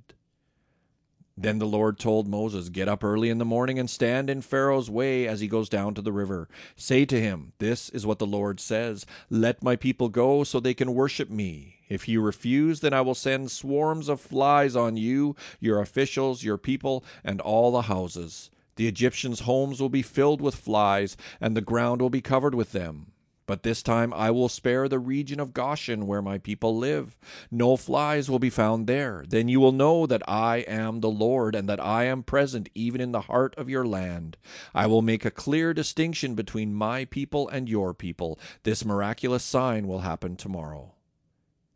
Then 1.40 1.60
the 1.60 1.68
Lord 1.68 2.00
told 2.00 2.28
Moses, 2.28 2.70
Get 2.70 2.90
up 2.90 3.04
early 3.04 3.30
in 3.30 3.38
the 3.38 3.46
morning 3.46 3.78
and 3.78 3.88
stand 3.88 4.28
in 4.28 4.42
Pharaoh's 4.42 4.90
way 4.90 5.28
as 5.28 5.40
he 5.40 5.48
goes 5.48 5.70
down 5.70 5.94
to 5.94 6.02
the 6.02 6.12
river. 6.12 6.50
Say 6.76 7.06
to 7.06 7.22
him, 7.22 7.54
This 7.60 7.90
is 7.90 8.08
what 8.08 8.18
the 8.18 8.26
Lord 8.26 8.60
says 8.60 9.06
Let 9.30 9.62
my 9.62 9.76
people 9.76 10.10
go 10.10 10.44
so 10.44 10.60
they 10.60 10.74
can 10.74 10.96
worship 10.96 11.30
me. 11.30 11.76
If 11.90 12.08
you 12.08 12.22
refuse, 12.22 12.80
then 12.80 12.94
I 12.94 13.02
will 13.02 13.16
send 13.16 13.52
swarms 13.52 14.10
of 14.10 14.20
flies 14.20 14.76
on 14.76 14.98
you, 14.98 15.36
your 15.60 15.80
officials, 15.80 16.44
your 16.44 16.58
people, 16.58 17.06
and 17.24 17.40
all 17.40 17.72
the 17.72 17.84
houses. 17.84 18.50
The 18.76 18.88
Egyptians' 18.88 19.42
homes 19.42 19.80
will 19.80 19.90
be 19.90 20.02
filled 20.02 20.42
with 20.42 20.56
flies, 20.56 21.18
and 21.40 21.56
the 21.56 21.62
ground 21.62 22.02
will 22.02 22.10
be 22.10 22.22
covered 22.22 22.56
with 22.56 22.72
them. 22.72 23.12
But 23.48 23.64
this 23.64 23.82
time 23.82 24.14
I 24.14 24.30
will 24.30 24.50
spare 24.50 24.90
the 24.90 25.00
region 25.00 25.40
of 25.40 25.54
Goshen 25.54 26.06
where 26.06 26.22
my 26.22 26.38
people 26.38 26.78
live. 26.78 27.18
No 27.50 27.78
flies 27.78 28.30
will 28.30 28.40
be 28.40 28.50
found 28.50 28.88
there. 28.88 29.24
Then 29.28 29.48
you 29.48 29.62
will 29.62 29.72
know 29.72 30.06
that 30.06 30.22
I 30.30 30.58
am 30.68 31.00
the 31.00 31.10
Lord, 31.10 31.56
and 31.56 31.70
that 31.70 31.80
I 31.80 32.04
am 32.04 32.24
present 32.24 32.68
even 32.76 33.00
in 33.00 33.14
the 33.14 33.22
heart 33.22 33.56
of 33.58 33.70
your 33.70 33.88
land. 33.88 34.36
I 34.76 34.86
will 34.86 35.02
make 35.02 35.24
a 35.24 35.32
clear 35.32 35.74
distinction 35.74 36.36
between 36.36 36.74
my 36.74 37.06
people 37.06 37.48
and 37.48 37.70
your 37.70 37.94
people. 37.94 38.38
This 38.64 38.84
miraculous 38.84 39.46
sign 39.46 39.88
will 39.88 40.02
happen 40.02 40.36
tomorrow. 40.36 40.94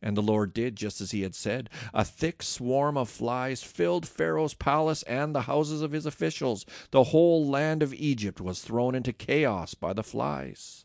And 0.01 0.17
the 0.17 0.21
Lord 0.21 0.53
did 0.53 0.75
just 0.75 0.99
as 0.99 1.11
he 1.11 1.21
had 1.21 1.35
said. 1.35 1.69
A 1.93 2.03
thick 2.03 2.43
swarm 2.43 2.97
of 2.97 3.07
flies 3.07 3.63
filled 3.63 4.05
Pharaoh's 4.05 4.55
palace 4.55 5.03
and 5.03 5.33
the 5.33 5.43
houses 5.43 5.81
of 5.81 5.93
his 5.93 6.05
officials. 6.05 6.65
The 6.89 7.05
whole 7.05 7.47
land 7.47 7.81
of 7.81 7.93
Egypt 7.93 8.41
was 8.41 8.61
thrown 8.61 8.93
into 8.93 9.13
chaos 9.13 9.73
by 9.73 9.93
the 9.93 10.03
flies. 10.03 10.83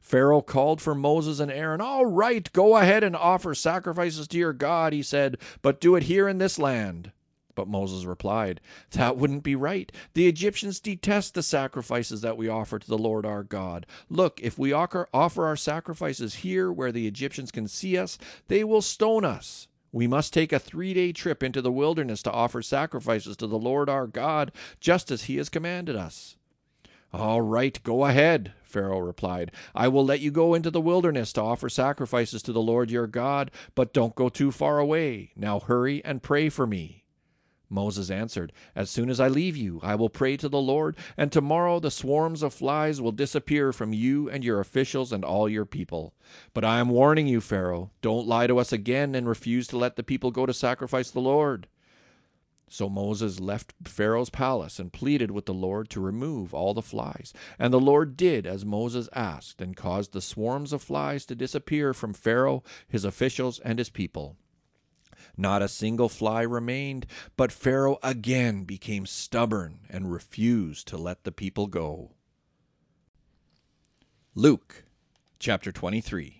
Pharaoh 0.00 0.42
called 0.42 0.80
for 0.80 0.94
Moses 0.94 1.40
and 1.40 1.50
Aaron. 1.50 1.80
All 1.80 2.06
right, 2.06 2.50
go 2.52 2.76
ahead 2.76 3.04
and 3.04 3.14
offer 3.14 3.54
sacrifices 3.54 4.26
to 4.28 4.38
your 4.38 4.52
God, 4.52 4.92
he 4.92 5.02
said, 5.02 5.38
but 5.62 5.80
do 5.80 5.94
it 5.94 6.04
here 6.04 6.28
in 6.28 6.38
this 6.38 6.58
land. 6.58 7.12
But 7.54 7.68
Moses 7.68 8.04
replied, 8.04 8.60
That 8.92 9.16
wouldn't 9.16 9.42
be 9.42 9.54
right. 9.54 9.92
The 10.14 10.26
Egyptians 10.26 10.80
detest 10.80 11.34
the 11.34 11.42
sacrifices 11.42 12.22
that 12.22 12.36
we 12.36 12.48
offer 12.48 12.78
to 12.78 12.86
the 12.86 12.96
Lord 12.96 13.26
our 13.26 13.42
God. 13.42 13.86
Look, 14.08 14.40
if 14.40 14.58
we 14.58 14.72
offer 14.72 15.08
our 15.12 15.56
sacrifices 15.56 16.36
here 16.36 16.72
where 16.72 16.92
the 16.92 17.06
Egyptians 17.06 17.50
can 17.50 17.68
see 17.68 17.98
us, 17.98 18.18
they 18.48 18.64
will 18.64 18.82
stone 18.82 19.24
us. 19.24 19.68
We 19.92 20.06
must 20.06 20.32
take 20.32 20.52
a 20.52 20.58
three 20.58 20.94
day 20.94 21.12
trip 21.12 21.42
into 21.42 21.60
the 21.60 21.72
wilderness 21.72 22.22
to 22.22 22.32
offer 22.32 22.62
sacrifices 22.62 23.36
to 23.38 23.46
the 23.46 23.58
Lord 23.58 23.88
our 23.88 24.06
God, 24.06 24.52
just 24.78 25.10
as 25.10 25.24
he 25.24 25.36
has 25.36 25.48
commanded 25.48 25.96
us. 25.96 26.36
All 27.12 27.42
right, 27.42 27.78
go 27.82 28.04
ahead, 28.04 28.52
Pharaoh 28.70 29.00
replied. 29.00 29.52
I 29.74 29.88
will 29.88 30.04
let 30.04 30.20
you 30.20 30.30
go 30.30 30.54
into 30.54 30.70
the 30.70 30.80
wilderness 30.80 31.32
to 31.34 31.42
offer 31.42 31.68
sacrifices 31.68 32.42
to 32.44 32.52
the 32.52 32.62
Lord 32.62 32.90
your 32.90 33.06
God, 33.06 33.50
but 33.74 33.92
don't 33.92 34.14
go 34.14 34.28
too 34.28 34.50
far 34.50 34.78
away. 34.78 35.32
Now 35.36 35.60
hurry 35.60 36.04
and 36.04 36.22
pray 36.22 36.48
for 36.48 36.66
me. 36.66 37.00
Moses 37.70 38.10
answered, 38.10 38.52
As 38.74 38.90
soon 38.90 39.08
as 39.08 39.20
I 39.20 39.28
leave 39.28 39.56
you, 39.56 39.80
I 39.82 39.94
will 39.94 40.08
pray 40.08 40.36
to 40.36 40.48
the 40.48 40.60
Lord, 40.60 40.96
and 41.16 41.30
tomorrow 41.30 41.78
the 41.78 41.90
swarms 41.90 42.42
of 42.42 42.52
flies 42.52 43.00
will 43.00 43.12
disappear 43.12 43.72
from 43.72 43.92
you 43.92 44.28
and 44.28 44.42
your 44.42 44.58
officials 44.58 45.12
and 45.12 45.24
all 45.24 45.48
your 45.48 45.64
people. 45.64 46.12
But 46.52 46.64
I 46.64 46.80
am 46.80 46.88
warning 46.88 47.28
you, 47.28 47.40
Pharaoh, 47.40 47.92
don't 48.02 48.26
lie 48.26 48.48
to 48.48 48.58
us 48.58 48.72
again 48.72 49.14
and 49.14 49.28
refuse 49.28 49.68
to 49.68 49.78
let 49.78 49.94
the 49.94 50.02
people 50.02 50.32
go 50.32 50.46
to 50.46 50.52
sacrifice 50.52 51.10
the 51.10 51.20
Lord. 51.20 51.68
So 52.72 52.88
Moses 52.88 53.40
left 53.40 53.74
Pharaoh's 53.84 54.30
palace 54.30 54.78
and 54.78 54.92
pleaded 54.92 55.32
with 55.32 55.46
the 55.46 55.52
Lord 55.52 55.90
to 55.90 56.00
remove 56.00 56.54
all 56.54 56.72
the 56.72 56.80
flies. 56.80 57.34
And 57.58 57.74
the 57.74 57.80
Lord 57.80 58.16
did 58.16 58.46
as 58.46 58.64
Moses 58.64 59.08
asked, 59.12 59.60
and 59.60 59.76
caused 59.76 60.12
the 60.12 60.20
swarms 60.20 60.72
of 60.72 60.80
flies 60.80 61.26
to 61.26 61.34
disappear 61.34 61.92
from 61.92 62.12
Pharaoh, 62.12 62.62
his 62.86 63.04
officials, 63.04 63.58
and 63.58 63.80
his 63.80 63.90
people. 63.90 64.36
Not 65.36 65.62
a 65.62 65.68
single 65.68 66.08
fly 66.08 66.42
remained, 66.42 67.06
but 67.36 67.50
Pharaoh 67.50 67.98
again 68.04 68.62
became 68.62 69.04
stubborn 69.04 69.80
and 69.90 70.12
refused 70.12 70.86
to 70.88 70.96
let 70.96 71.24
the 71.24 71.32
people 71.32 71.66
go. 71.66 72.12
Luke 74.36 74.84
chapter 75.40 75.72
23 75.72 76.39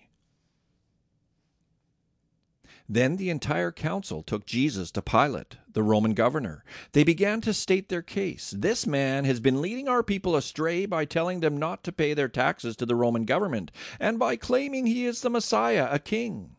then 2.93 3.15
the 3.15 3.29
entire 3.29 3.71
council 3.71 4.21
took 4.21 4.45
Jesus 4.45 4.91
to 4.91 5.01
Pilate, 5.01 5.55
the 5.71 5.81
Roman 5.81 6.13
governor. 6.13 6.65
They 6.91 7.05
began 7.05 7.39
to 7.39 7.53
state 7.53 7.87
their 7.87 8.01
case. 8.01 8.53
This 8.57 8.85
man 8.85 9.23
has 9.23 9.39
been 9.39 9.61
leading 9.61 9.87
our 9.87 10.03
people 10.03 10.35
astray 10.35 10.85
by 10.85 11.05
telling 11.05 11.39
them 11.39 11.55
not 11.55 11.85
to 11.85 11.93
pay 11.93 12.13
their 12.13 12.27
taxes 12.27 12.75
to 12.75 12.85
the 12.85 12.95
Roman 12.95 13.23
government, 13.23 13.71
and 13.97 14.19
by 14.19 14.35
claiming 14.35 14.87
he 14.87 15.05
is 15.05 15.21
the 15.21 15.29
Messiah, 15.29 15.87
a 15.89 15.99
king. 15.99 16.57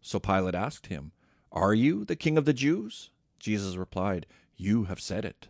So 0.00 0.20
Pilate 0.20 0.54
asked 0.54 0.86
him, 0.86 1.10
Are 1.50 1.74
you 1.74 2.04
the 2.04 2.14
king 2.14 2.38
of 2.38 2.44
the 2.44 2.52
Jews? 2.52 3.10
Jesus 3.40 3.74
replied, 3.74 4.24
You 4.56 4.84
have 4.84 5.00
said 5.00 5.24
it. 5.24 5.48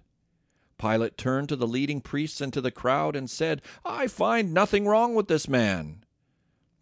Pilate 0.79 1.19
turned 1.19 1.51
to 1.51 1.57
the 1.57 1.67
leading 1.67 2.01
priests 2.01 2.41
and 2.41 2.55
to 2.55 2.63
the 2.63 2.71
crowd 2.71 3.17
and 3.17 3.29
said, 3.29 3.61
I 3.85 4.07
find 4.07 4.55
nothing 4.55 4.87
wrong 4.87 5.15
with 5.15 5.29
this 5.29 5.47
man. 5.47 6.06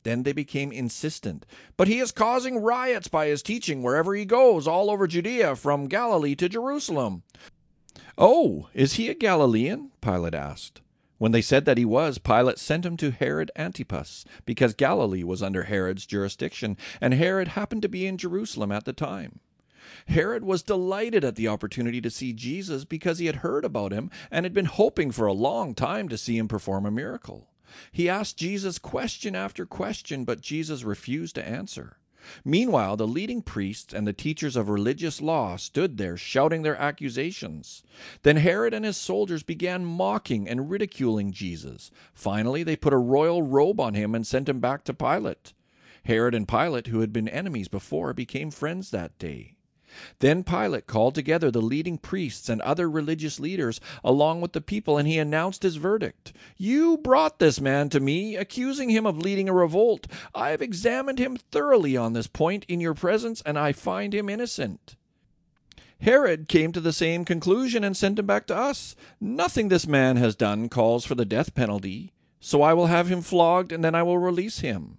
Then 0.05 0.23
they 0.23 0.33
became 0.33 0.71
insistent. 0.71 1.45
But 1.77 1.89
he 1.89 1.99
is 1.99 2.13
causing 2.13 2.59
riots 2.59 3.09
by 3.09 3.27
his 3.27 3.43
teaching 3.43 3.83
wherever 3.83 4.15
he 4.15 4.25
goes, 4.25 4.69
all 4.69 4.91
over 4.91 5.07
Judea, 5.07 5.57
from 5.57 5.89
Galilee 5.89 6.35
to 6.37 6.49
Jerusalem. 6.49 7.25
Oh, 8.17 8.69
is 8.73 8.95
he 8.95 9.09
a 9.09 9.15
Galilean? 9.15 9.91
Pilate 10.01 10.35
asked. 10.35 10.81
When 11.19 11.33
they 11.33 11.43
said 11.43 11.65
that 11.65 11.79
he 11.79 11.85
was, 11.85 12.19
Pilate 12.19 12.59
sent 12.59 12.85
him 12.85 12.97
to 12.99 13.11
Herod 13.11 13.51
Antipas, 13.57 14.25
because 14.45 14.75
Galilee 14.75 15.25
was 15.25 15.43
under 15.43 15.65
Herod's 15.65 16.07
jurisdiction, 16.07 16.77
and 17.01 17.15
Herod 17.15 17.49
happened 17.49 17.83
to 17.83 17.89
be 17.89 18.07
in 18.07 18.19
Jerusalem 18.19 18.71
at 18.71 18.85
the 18.85 18.93
time. 18.93 19.41
Herod 20.09 20.45
was 20.45 20.63
delighted 20.63 21.25
at 21.25 21.37
the 21.37 21.49
opportunity 21.49 22.01
to 22.01 22.11
see 22.11 22.33
Jesus 22.33 22.85
because 22.85 23.19
he 23.19 23.27
had 23.27 23.37
heard 23.37 23.65
about 23.65 23.93
him 23.93 24.11
and 24.31 24.45
had 24.45 24.53
been 24.53 24.67
hoping 24.67 25.11
for 25.11 25.27
a 25.27 25.33
long 25.33 25.75
time 25.75 26.09
to 26.09 26.19
see 26.19 26.37
him 26.37 26.49
perform 26.49 26.85
a 26.85 26.91
miracle. 26.91 27.49
He 27.93 28.09
asked 28.09 28.37
Jesus 28.37 28.79
question 28.79 29.35
after 29.35 29.67
question, 29.67 30.25
but 30.25 30.41
Jesus 30.41 30.85
refused 30.85 31.35
to 31.37 31.47
answer. 31.47 31.99
Meanwhile, 32.45 32.97
the 32.97 33.07
leading 33.07 33.43
priests 33.43 33.93
and 33.93 34.07
the 34.07 34.13
teachers 34.13 34.57
of 34.57 34.69
religious 34.69 35.21
law 35.21 35.57
stood 35.57 35.97
there 35.97 36.17
shouting 36.17 36.63
their 36.63 36.77
accusations. 36.77 37.83
Then 38.23 38.37
Herod 38.37 38.73
and 38.73 38.85
his 38.85 38.97
soldiers 38.97 39.43
began 39.43 39.85
mocking 39.85 40.49
and 40.49 40.71
ridiculing 40.71 41.33
Jesus. 41.33 41.91
Finally, 42.15 42.63
they 42.63 42.77
put 42.77 42.95
a 42.95 42.99
royal 42.99 43.43
robe 43.43 43.81
on 43.81 43.95
him 43.95 44.15
and 44.15 44.27
sent 44.27 44.49
him 44.49 44.61
back 44.61 44.85
to 44.85 44.95
Pilate. 44.95 45.53
Herod 46.05 46.35
and 46.35 46.49
Pilate, 46.49 46.89
who 46.89 47.01
had 47.01 47.13
been 47.13 47.29
enemies 47.29 47.69
before, 47.69 48.13
became 48.13 48.51
friends 48.51 48.91
that 48.91 49.19
day. 49.19 49.54
Then 50.19 50.45
Pilate 50.45 50.87
called 50.87 51.15
together 51.15 51.51
the 51.51 51.61
leading 51.61 51.99
priests 51.99 52.49
and 52.49 52.61
other 52.63 52.89
religious 52.89 53.39
leaders 53.41 53.81
along 54.03 54.41
with 54.41 54.53
the 54.53 54.61
people, 54.61 54.99
and 54.99 55.09
he 55.09 55.19
announced 55.19 55.63
his 55.63 55.77
verdict. 55.77 56.33
You 56.57 56.99
brought 56.99 57.39
this 57.39 57.61
man 57.61 57.89
to 57.91 58.01
me, 58.01 58.37
accusing 58.37 58.91
him 58.91 59.07
of 59.07 59.19
leading 59.19 59.49
a 59.49 59.53
revolt. 59.53 60.07
I 60.35 60.51
have 60.51 60.63
examined 60.63 61.19
him 61.19 61.37
thoroughly 61.37 61.97
on 61.97 62.13
this 62.13 62.27
point 62.27 62.65
in 62.69 62.81
your 62.81 62.95
presence, 62.95 63.43
and 63.47 63.59
I 63.59 63.73
find 63.73 64.15
him 64.15 64.29
innocent. 64.29 64.97
Herod 66.01 66.49
came 66.49 66.73
to 66.73 66.81
the 66.81 66.93
same 66.93 67.25
conclusion 67.25 67.85
and 67.85 67.97
sent 67.97 68.19
him 68.19 68.27
back 68.27 68.47
to 68.49 68.57
us. 68.57 68.95
Nothing 69.21 69.69
this 69.69 69.87
man 69.87 70.17
has 70.17 70.35
done 70.35 70.69
calls 70.69 71.05
for 71.05 71.15
the 71.15 71.25
death 71.25 71.55
penalty, 71.55 72.13
so 72.41 72.61
I 72.63 72.75
will 72.75 72.87
have 72.87 73.09
him 73.09 73.23
flogged, 73.23 73.73
and 73.73 73.83
then 73.83 73.95
I 73.95 74.03
will 74.03 74.19
release 74.19 74.59
him. 74.59 74.99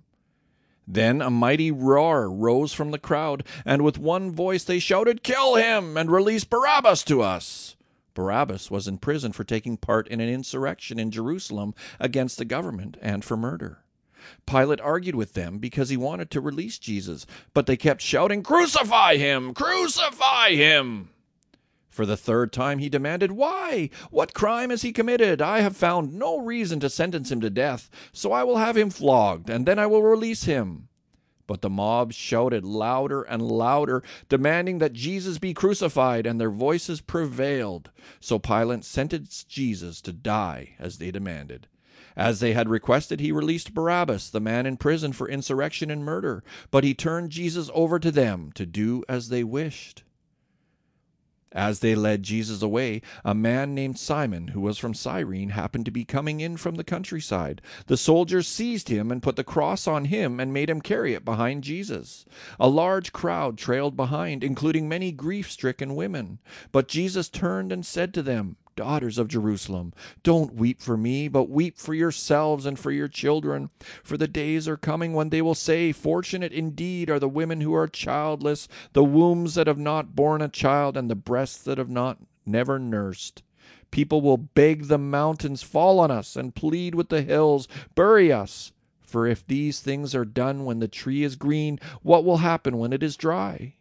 Then 0.87 1.21
a 1.21 1.29
mighty 1.29 1.71
roar 1.71 2.29
rose 2.29 2.73
from 2.73 2.91
the 2.91 2.99
crowd, 2.99 3.43
and 3.65 3.81
with 3.83 3.97
one 3.97 4.31
voice 4.31 4.63
they 4.63 4.79
shouted, 4.79 5.23
Kill 5.23 5.55
him, 5.55 5.97
and 5.97 6.11
release 6.11 6.43
Barabbas 6.43 7.03
to 7.05 7.21
us. 7.21 7.75
Barabbas 8.13 8.71
was 8.71 8.87
in 8.87 8.97
prison 8.97 9.31
for 9.31 9.43
taking 9.43 9.77
part 9.77 10.07
in 10.07 10.21
an 10.21 10.29
insurrection 10.29 10.99
in 10.99 11.11
Jerusalem 11.11 11.75
against 11.99 12.37
the 12.37 12.45
government 12.45 12.97
and 13.01 13.25
for 13.25 13.35
murder. 13.35 13.79
Pilate 14.45 14.81
argued 14.81 15.15
with 15.15 15.33
them 15.33 15.59
because 15.59 15.89
he 15.89 15.97
wanted 15.97 16.31
to 16.31 16.41
release 16.41 16.79
Jesus, 16.79 17.25
but 17.53 17.65
they 17.65 17.77
kept 17.77 18.01
shouting, 18.01 18.41
Crucify 18.41 19.17
him! 19.17 19.53
Crucify 19.53 20.51
him! 20.51 21.09
For 21.95 22.05
the 22.05 22.17
third 22.17 22.51
time 22.51 22.79
he 22.79 22.89
demanded, 22.89 23.31
Why? 23.31 23.89
What 24.11 24.33
crime 24.33 24.69
has 24.69 24.81
he 24.81 24.91
committed? 24.91 25.41
I 25.41 25.61
have 25.61 25.77
found 25.77 26.13
no 26.13 26.37
reason 26.37 26.81
to 26.81 26.89
sentence 26.89 27.31
him 27.31 27.39
to 27.39 27.49
death, 27.49 27.89
so 28.11 28.33
I 28.33 28.43
will 28.43 28.57
have 28.57 28.75
him 28.75 28.89
flogged, 28.89 29.49
and 29.49 29.65
then 29.65 29.79
I 29.79 29.87
will 29.87 30.03
release 30.03 30.43
him. 30.43 30.89
But 31.47 31.61
the 31.61 31.69
mob 31.69 32.11
shouted 32.11 32.65
louder 32.65 33.21
and 33.21 33.41
louder, 33.41 34.03
demanding 34.27 34.79
that 34.79 34.91
Jesus 34.91 35.37
be 35.37 35.53
crucified, 35.53 36.25
and 36.25 36.37
their 36.37 36.49
voices 36.49 36.99
prevailed. 36.99 37.91
So 38.19 38.39
Pilate 38.39 38.83
sentenced 38.83 39.47
Jesus 39.47 40.01
to 40.01 40.11
die 40.11 40.75
as 40.77 40.97
they 40.97 41.11
demanded. 41.11 41.67
As 42.17 42.41
they 42.41 42.51
had 42.51 42.67
requested, 42.67 43.21
he 43.21 43.31
released 43.31 43.73
Barabbas, 43.73 44.29
the 44.29 44.41
man 44.41 44.65
in 44.65 44.75
prison 44.75 45.13
for 45.13 45.29
insurrection 45.29 45.89
and 45.89 46.03
murder, 46.03 46.43
but 46.71 46.83
he 46.83 46.93
turned 46.93 47.29
Jesus 47.29 47.69
over 47.73 47.99
to 47.99 48.11
them 48.11 48.51
to 48.55 48.65
do 48.65 49.05
as 49.07 49.29
they 49.29 49.45
wished. 49.45 50.03
As 51.55 51.79
they 51.79 51.95
led 51.95 52.21
Jesus 52.21 52.61
away, 52.61 53.01
a 53.23 53.33
man 53.33 53.73
named 53.73 53.97
Simon, 53.97 54.49
who 54.49 54.59
was 54.59 54.77
from 54.77 54.93
Cyrene, 54.93 55.51
happened 55.51 55.85
to 55.85 55.91
be 55.91 56.03
coming 56.03 56.41
in 56.41 56.57
from 56.57 56.75
the 56.75 56.83
countryside. 56.83 57.61
The 57.87 57.95
soldiers 57.95 58.45
seized 58.45 58.89
him 58.89 59.09
and 59.09 59.23
put 59.23 59.37
the 59.37 59.43
cross 59.45 59.87
on 59.87 60.05
him 60.05 60.41
and 60.41 60.51
made 60.51 60.69
him 60.69 60.81
carry 60.81 61.13
it 61.13 61.23
behind 61.23 61.63
Jesus. 61.63 62.25
A 62.59 62.67
large 62.67 63.13
crowd 63.13 63.57
trailed 63.57 63.95
behind, 63.95 64.43
including 64.43 64.89
many 64.89 65.13
grief 65.13 65.49
stricken 65.49 65.95
women. 65.95 66.39
But 66.73 66.89
Jesus 66.89 67.29
turned 67.29 67.71
and 67.71 67.85
said 67.85 68.13
to 68.15 68.21
them, 68.21 68.57
daughters 68.75 69.17
of 69.17 69.27
Jerusalem, 69.27 69.93
don't 70.23 70.55
weep 70.55 70.81
for 70.81 70.97
me, 70.97 71.27
but 71.27 71.49
weep 71.49 71.77
for 71.77 71.93
yourselves 71.93 72.65
and 72.65 72.77
for 72.77 72.91
your 72.91 73.07
children. 73.07 73.69
For 74.03 74.17
the 74.17 74.27
days 74.27 74.67
are 74.67 74.77
coming 74.77 75.13
when 75.13 75.29
they 75.29 75.41
will 75.41 75.55
say, 75.55 75.91
Fortunate 75.91 76.51
indeed 76.51 77.09
are 77.09 77.19
the 77.19 77.29
women 77.29 77.61
who 77.61 77.73
are 77.73 77.87
childless, 77.87 78.67
the 78.93 79.03
wombs 79.03 79.55
that 79.55 79.67
have 79.67 79.79
not 79.79 80.15
borne 80.15 80.41
a 80.41 80.49
child, 80.49 80.97
and 80.97 81.09
the 81.09 81.15
breasts 81.15 81.63
that 81.63 81.77
have 81.77 81.89
not 81.89 82.19
never 82.45 82.77
nursed. 82.77 83.43
People 83.91 84.21
will 84.21 84.37
beg 84.37 84.85
the 84.85 84.97
mountains, 84.97 85.63
Fall 85.63 85.99
on 85.99 86.11
us, 86.11 86.35
and 86.35 86.53
plead 86.53 86.95
with 86.95 87.09
the 87.09 87.21
hills, 87.21 87.67
Bury 87.95 88.31
us. 88.31 88.73
For 89.01 89.25
if 89.25 89.47
these 89.47 89.79
things 89.79 90.13
are 90.13 90.25
done 90.25 90.65
when 90.65 90.79
the 90.79 90.87
tree 90.89 91.23
is 91.23 91.37
green, 91.37 91.79
what 92.01 92.25
will 92.25 92.37
happen 92.37 92.77
when 92.77 92.91
it 92.91 93.01
is 93.01 93.15
dry? 93.15 93.75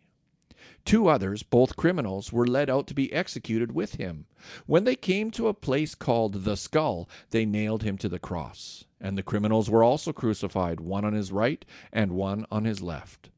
Two 0.85 1.09
others, 1.09 1.43
both 1.43 1.77
criminals, 1.77 2.31
were 2.31 2.47
led 2.47 2.69
out 2.69 2.87
to 2.89 2.95
be 2.95 3.13
executed 3.13 3.73
with 3.73 3.95
him. 3.95 4.27
When 4.67 4.85
they 4.85 4.97
came 4.97 5.31
to 5.31 5.49
a 5.49 5.55
place 5.55 5.95
called 5.95 6.45
the 6.45 6.57
Skull, 6.57 7.09
they 7.31 7.47
nailed 7.47 7.83
him 7.83 7.97
to 7.99 8.09
the 8.09 8.19
cross. 8.19 8.85
And 9.01 9.17
the 9.17 9.23
criminals 9.23 9.71
were 9.71 9.83
also 9.83 10.13
crucified, 10.13 10.81
one 10.81 11.05
on 11.05 11.15
his 11.15 11.33
right 11.33 11.65
and 11.93 12.13
one 12.13 12.45
on 12.51 12.65
his 12.65 12.83
left. 12.83 13.31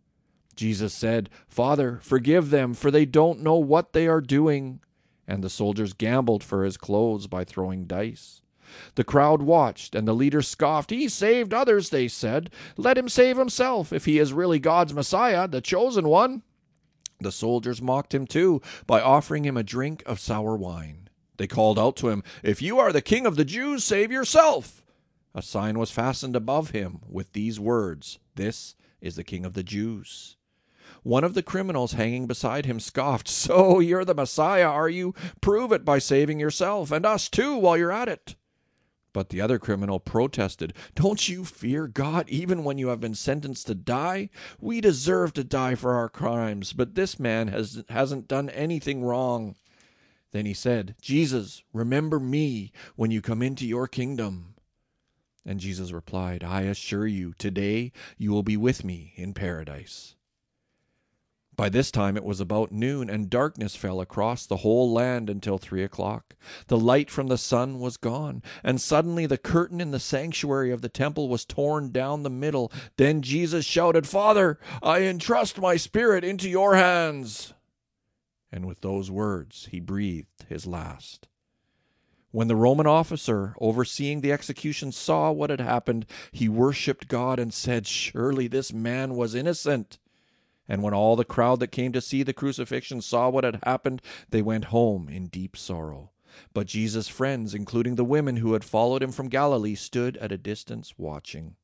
Jesus 0.57 0.92
said, 0.92 1.31
Father, 1.47 2.01
forgive 2.03 2.51
them, 2.51 2.75
for 2.75 2.90
they 2.90 3.05
don't 3.05 3.42
know 3.42 3.57
what 3.57 3.92
they 3.92 4.09
are 4.09 4.20
doing. 4.20 4.81
And 5.29 5.44
the 5.44 5.51
soldiers 5.51 5.92
gambled 5.92 6.42
for 6.42 6.64
his 6.64 6.77
clothes 6.77 7.27
by 7.27 7.44
throwing 7.44 7.85
dice. 7.85 8.40
The 8.97 9.05
crowd 9.05 9.42
watched, 9.42 9.94
and 9.94 10.09
the 10.09 10.14
leaders 10.14 10.49
scoffed. 10.49 10.90
He 10.90 11.09
saved 11.09 11.55
others, 11.55 11.90
they 11.90 12.09
said. 12.09 12.51
Let 12.77 12.99
him 12.99 13.09
save 13.09 13.37
himself, 13.37 13.92
if 13.92 14.07
he 14.07 14.18
is 14.18 14.33
really 14.33 14.59
God's 14.59 14.94
Messiah, 14.94 15.47
the 15.47 15.61
chosen 15.61 16.09
one. 16.09 16.42
The 17.20 17.33
soldiers 17.33 17.81
mocked 17.81 18.14
him 18.14 18.26
too 18.26 18.61
by 18.87 19.00
offering 19.00 19.44
him 19.44 19.57
a 19.57 19.62
drink 19.62 20.02
of 20.07 20.20
sour 20.20 20.57
wine. 20.57 21.09
They 21.37 21.46
called 21.46 21.79
out 21.79 21.96
to 21.96 22.09
him, 22.09 22.22
If 22.42 22.62
you 22.62 22.79
are 22.79 22.92
the 22.92 23.02
king 23.02 23.26
of 23.26 23.37
the 23.37 23.44
Jews, 23.44 23.85
save 23.85 24.11
yourself. 24.11 24.85
A 25.35 25.42
sign 25.42 25.79
was 25.79 25.90
fastened 25.90 26.35
above 26.35 26.70
him 26.70 27.00
with 27.09 27.33
these 27.33 27.61
words 27.61 28.18
This 28.37 28.74
is 29.00 29.16
the 29.16 29.24
king 29.24 29.44
of 29.44 29.55
the 29.55 29.62
Jews. 29.62 30.37
One 31.02 31.24
of 31.24 31.35
the 31.35 31.42
criminals 31.42 31.92
hanging 31.92 32.26
beside 32.26 32.66
him 32.66 32.81
scoffed, 32.81 33.29
So 33.29 33.81
you're 33.81 34.05
the 34.05 34.14
Messiah, 34.14 34.68
are 34.68 34.88
you? 34.88 35.14
Prove 35.40 35.72
it 35.72 35.85
by 35.85 35.98
saving 35.98 36.40
yourself, 36.40 36.90
and 36.90 37.05
us 37.05 37.29
too, 37.29 37.57
while 37.57 37.76
you're 37.76 37.92
at 37.92 38.09
it. 38.09 38.35
But 39.16 39.31
the 39.31 39.40
other 39.40 39.59
criminal 39.59 39.98
protested, 39.98 40.74
Don't 40.94 41.26
you 41.26 41.46
fear 41.46 41.87
God 41.87 42.29
even 42.29 42.64
when 42.64 42.76
you 42.76 42.88
have 42.88 43.00
been 43.00 43.14
sentenced 43.14 43.66
to 43.66 43.74
die? 43.74 44.29
We 44.61 44.83
deserve 44.83 45.33
to 45.33 45.42
die 45.42 45.74
for 45.74 45.94
our 45.94 46.11
crimes, 46.11 46.74
but 46.74 46.96
this 46.96 47.18
man 47.18 47.48
has, 47.48 47.83
hasn't 47.88 48.29
done 48.29 48.50
anything 48.50 49.02
wrong. 49.02 49.57
Then 50.33 50.44
he 50.44 50.52
said, 50.52 50.96
Jesus, 51.00 51.62
remember 51.72 52.20
me 52.20 52.72
when 52.94 53.11
you 53.11 53.22
come 53.22 53.40
into 53.40 53.66
your 53.66 53.88
kingdom. 53.88 54.55
And 55.46 55.61
Jesus 55.61 55.92
replied, 55.92 56.44
I 56.44 56.64
assure 56.64 57.07
you, 57.07 57.33
today 57.38 57.92
you 58.18 58.33
will 58.33 58.42
be 58.42 58.59
with 58.59 58.85
me 58.85 59.14
in 59.16 59.33
paradise. 59.33 60.15
By 61.57 61.71
this 61.71 61.90
time 61.90 62.19
it 62.19 62.25
was 62.25 62.38
about 62.38 62.71
noon, 62.71 63.09
and 63.09 63.31
darkness 63.31 63.75
fell 63.75 64.01
across 64.01 64.45
the 64.45 64.59
whole 64.59 64.92
land 64.92 65.31
until 65.31 65.57
three 65.57 65.83
o'clock. 65.83 66.35
The 66.66 66.79
light 66.79 67.11
from 67.11 67.29
the 67.29 67.38
sun 67.38 67.81
was 67.81 67.97
gone, 67.97 68.42
and 68.62 68.79
suddenly 68.79 69.25
the 69.25 69.38
curtain 69.38 69.81
in 69.81 69.90
the 69.90 69.99
sanctuary 69.99 70.71
of 70.71 70.83
the 70.83 70.90
temple 70.90 71.31
was 71.31 71.47
torn 71.47 71.92
down 71.92 72.23
the 72.23 72.31
middle. 72.31 72.71
Then 72.99 73.23
Jesus 73.23 73.64
shouted, 73.64 74.07
Father, 74.07 74.59
I 74.83 75.03
entrust 75.03 75.59
my 75.59 75.77
spirit 75.77 76.25
into 76.25 76.49
your 76.49 76.77
hands. 76.77 77.55
And 78.53 78.66
with 78.66 78.83
those 78.83 79.11
words 79.11 79.69
he 79.71 79.81
breathed 79.81 80.45
his 80.49 80.66
last. 80.66 81.27
When 82.33 82.49
the 82.49 82.57
Roman 82.57 82.87
officer 82.87 83.55
overseeing 83.62 84.21
the 84.21 84.33
execution 84.33 84.92
saw 84.92 85.33
what 85.33 85.49
had 85.49 85.62
happened, 85.62 86.05
he 86.33 86.51
worshipped 86.51 87.09
God 87.09 87.38
and 87.38 87.55
said, 87.55 87.87
Surely 87.87 88.47
this 88.47 88.75
man 88.75 89.14
was 89.14 89.35
innocent. 89.35 89.99
And 90.68 90.83
when 90.83 90.94
all 90.94 91.16
the 91.16 91.24
crowd 91.24 91.61
that 91.61 91.72
came 91.72 91.92
to 91.92 92.00
see 92.00 92.22
the 92.22 92.33
crucifixion 92.33 93.00
saw 93.00 93.29
what 93.29 93.44
had 93.44 93.61
happened, 93.64 94.02
they 94.31 94.42
went 94.42 94.66
home 94.66 95.09
in 95.09 95.26
deep 95.26 95.57
sorrow. 95.57 96.11
But 96.52 96.66
Jesus' 96.66 97.09
friends, 97.09 97.55
including 97.55 97.94
the 97.94 98.05
women 98.05 98.37
who 98.37 98.52
had 98.52 98.64
followed 98.64 99.02
him 99.02 99.12
from 99.12 99.29
Galilee, 99.29 99.74
stood 99.74 100.16
at 100.18 100.33
a 100.33 100.38
distance 100.38 100.94
watching. 100.98 101.57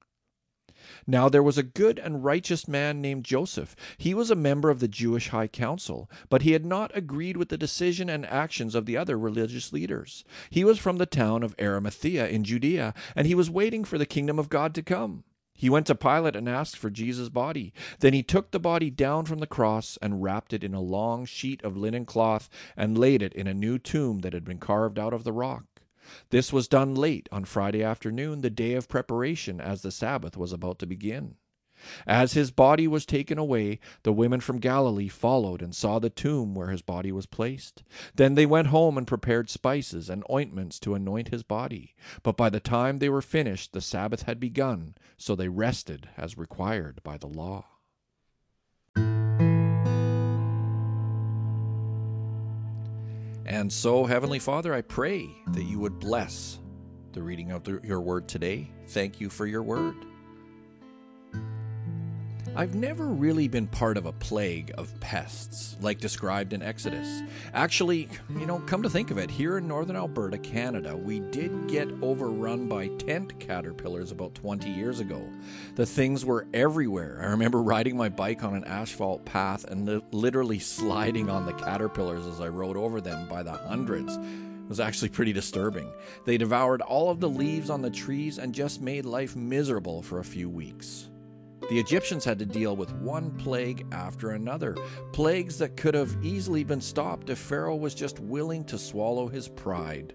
Now 1.07 1.29
there 1.29 1.43
was 1.43 1.59
a 1.59 1.63
good 1.63 1.99
and 1.99 2.25
righteous 2.25 2.67
man 2.67 3.01
named 3.01 3.25
Joseph. 3.25 3.77
He 3.99 4.15
was 4.15 4.31
a 4.31 4.37
member 4.37 4.71
of 4.71 4.81
the 4.81 4.89
Jewish 4.89 5.29
High 5.29 5.47
Council, 5.47 6.11
but 6.29 6.43
he 6.43 6.53
had 6.53 6.65
not 6.65 6.91
agreed 6.95 7.37
with 7.37 7.51
the 7.51 7.59
decision 7.59 8.09
and 8.09 8.27
actions 8.27 8.75
of 8.75 8.87
the 8.87 8.97
other 8.97 9.19
religious 9.19 9.73
leaders. 9.73 10.25
He 10.51 10.65
was 10.65 10.79
from 10.79 10.99
the 10.99 11.07
town 11.07 11.43
of 11.43 11.55
Arimathea 11.61 12.29
in 12.29 12.45
Judea, 12.45 12.95
and 13.15 13.27
he 13.27 13.35
was 13.35 13.51
waiting 13.51 13.85
for 13.85 13.99
the 13.99 14.07
kingdom 14.07 14.39
of 14.39 14.49
God 14.49 14.75
to 14.75 14.83
come. 14.83 15.25
He 15.55 15.71
went 15.71 15.87
to 15.87 15.95
Pilate 15.95 16.35
and 16.35 16.49
asked 16.49 16.77
for 16.77 16.91
Jesus' 16.91 17.29
body. 17.29 17.73
Then 18.01 18.15
he 18.15 18.23
took 18.23 18.51
the 18.51 18.59
body 18.59 18.91
down 18.91 19.27
from 19.27 19.39
the 19.39 19.47
cross 19.47 19.99
and 20.03 20.23
wrapped 20.23 20.53
it 20.53 20.65
in 20.65 20.75
a 20.75 20.81
long 20.81 21.25
sheet 21.25 21.63
of 21.63 21.77
linen 21.77 22.05
cloth 22.05 22.49
and 22.77 22.99
laid 22.99 23.23
it 23.23 23.35
in 23.35 23.47
a 23.47 23.55
new 23.55 23.79
tomb 23.79 24.21
that 24.21 24.33
had 24.33 24.45
been 24.45 24.59
carved 24.59 24.99
out 24.99 25.13
of 25.13 25.25
the 25.25 25.33
rock. 25.33 25.65
This 26.31 26.53
was 26.53 26.69
done 26.69 26.95
late 26.95 27.29
on 27.31 27.45
Friday 27.45 27.83
afternoon, 27.83 28.41
the 28.41 28.51
day 28.51 28.75
of 28.75 28.89
preparation, 28.89 29.61
as 29.61 29.83
the 29.83 29.93
Sabbath 29.93 30.37
was 30.37 30.53
about 30.53 30.79
to 30.81 30.87
begin. 30.87 31.37
As 32.07 32.33
his 32.33 32.51
body 32.51 32.87
was 32.89 33.07
taken 33.07 33.39
away, 33.39 33.79
the 34.03 34.13
women 34.13 34.41
from 34.41 34.59
Galilee 34.59 35.09
followed 35.09 35.63
and 35.63 35.75
saw 35.75 35.99
the 35.99 36.11
tomb 36.11 36.55
where 36.55 36.69
his 36.69 36.83
body 36.83 37.13
was 37.13 37.27
placed. 37.27 37.83
Then 38.15 38.35
they 38.35 38.47
went 38.47 38.69
home 38.69 38.99
and 38.99 39.07
prepared 39.07 39.51
spices 39.51 40.09
and 40.09 40.25
ointments 40.31 40.79
to 40.81 40.95
anoint 40.95 41.29
his 41.29 41.43
body. 41.43 41.95
But 42.23 42.37
by 42.37 42.51
the 42.51 42.61
time 42.61 42.99
they 42.99 43.09
were 43.09 43.23
finished, 43.23 43.73
the 43.73 43.81
Sabbath 43.81 44.23
had 44.23 44.41
begun, 44.41 44.95
so 45.17 45.35
they 45.35 45.49
rested 45.49 46.09
as 46.17 46.39
required 46.39 47.01
by 47.03 47.19
the 47.19 47.27
law. 47.27 47.67
And 53.45 53.73
so, 53.73 54.07
Heavenly 54.07 54.39
Father, 54.39 54.73
I 54.73 54.81
pray 54.83 55.29
that 55.49 55.65
you 55.65 55.79
would 55.79 55.99
bless 55.99 56.59
the 57.13 57.23
reading 57.23 57.51
of 57.51 57.65
the, 57.65 57.81
your 57.85 58.01
word 58.01 58.27
today. 58.27 58.71
Thank 58.89 59.21
you 59.21 59.29
for 59.29 59.47
your 59.47 59.63
word. 59.63 60.07
I've 62.55 62.75
never 62.75 63.07
really 63.07 63.49
been 63.49 63.67
part 63.67 63.97
of 63.97 64.05
a 64.05 64.13
plague 64.13 64.73
of 64.77 64.93
pests 65.01 65.75
like 65.81 66.01
described 66.01 66.53
in 66.53 66.61
Exodus. 66.61 67.23
Actually, 67.55 68.11
you 68.29 68.45
know, 68.45 68.59
come 68.67 68.83
to 68.83 68.91
think 68.91 69.11
of 69.11 69.17
it, 69.17 69.31
here 69.31 69.57
in 69.57 69.67
northern 69.67 69.97
Alberta, 69.97 70.37
Canada, 70.37 70.95
we 70.95 71.21
did 71.21 71.67
get 71.67 71.89
overrun 72.03 72.69
by 72.69 72.89
tent 72.89 73.41
caterpillars 73.41 74.13
about 74.13 74.35
20 74.35 74.69
years 74.69 75.01
ago. 75.01 75.27
The 75.77 75.87
things 75.87 76.27
were 76.27 76.47
everywhere. 76.53 77.21
I 77.23 77.31
remember 77.31 77.63
riding 77.63 77.97
my 77.97 78.11
bike 78.11 78.45
on 78.45 78.55
an 78.55 78.65
asphalt 78.65 79.25
path 79.25 79.65
and 79.65 79.87
li- 79.87 80.03
literally 80.11 80.59
sliding 80.59 81.31
on 81.31 81.47
the 81.47 81.55
caterpillars 81.55 82.27
as 82.27 82.43
I 82.43 82.49
rode 82.49 82.77
over 82.77 83.01
them 83.01 83.29
by 83.31 83.43
the 83.43 83.53
hundreds. 83.53 84.15
It 84.19 84.69
was 84.69 84.79
actually 84.79 85.09
pretty 85.09 85.33
disturbing. 85.33 85.91
They 86.27 86.37
devoured 86.37 86.83
all 86.83 87.09
of 87.09 87.19
the 87.19 87.31
leaves 87.31 87.71
on 87.71 87.81
the 87.81 87.91
trees 87.91 88.37
and 88.37 88.55
just 88.55 88.83
made 88.83 89.07
life 89.07 89.35
miserable 89.37 90.03
for 90.03 90.19
a 90.19 90.25
few 90.25 90.51
weeks. 90.51 91.09
The 91.71 91.79
Egyptians 91.79 92.25
had 92.25 92.39
to 92.41 92.47
deal 92.47 92.77
with 92.77 92.93
one 92.97 93.31
plague 93.39 93.87
after 93.93 94.31
another, 94.31 94.77
plagues 95.13 95.59
that 95.59 95.77
could 95.77 95.95
have 95.95 96.17
easily 96.23 96.65
been 96.65 96.81
stopped 96.81 97.31
if 97.31 97.39
Pharaoh 97.39 97.77
was 97.77 97.95
just 97.95 98.19
willing 98.21 98.65
to 98.65 98.77
swallow 98.77 99.29
his 99.29 99.49
pride. 99.49 100.13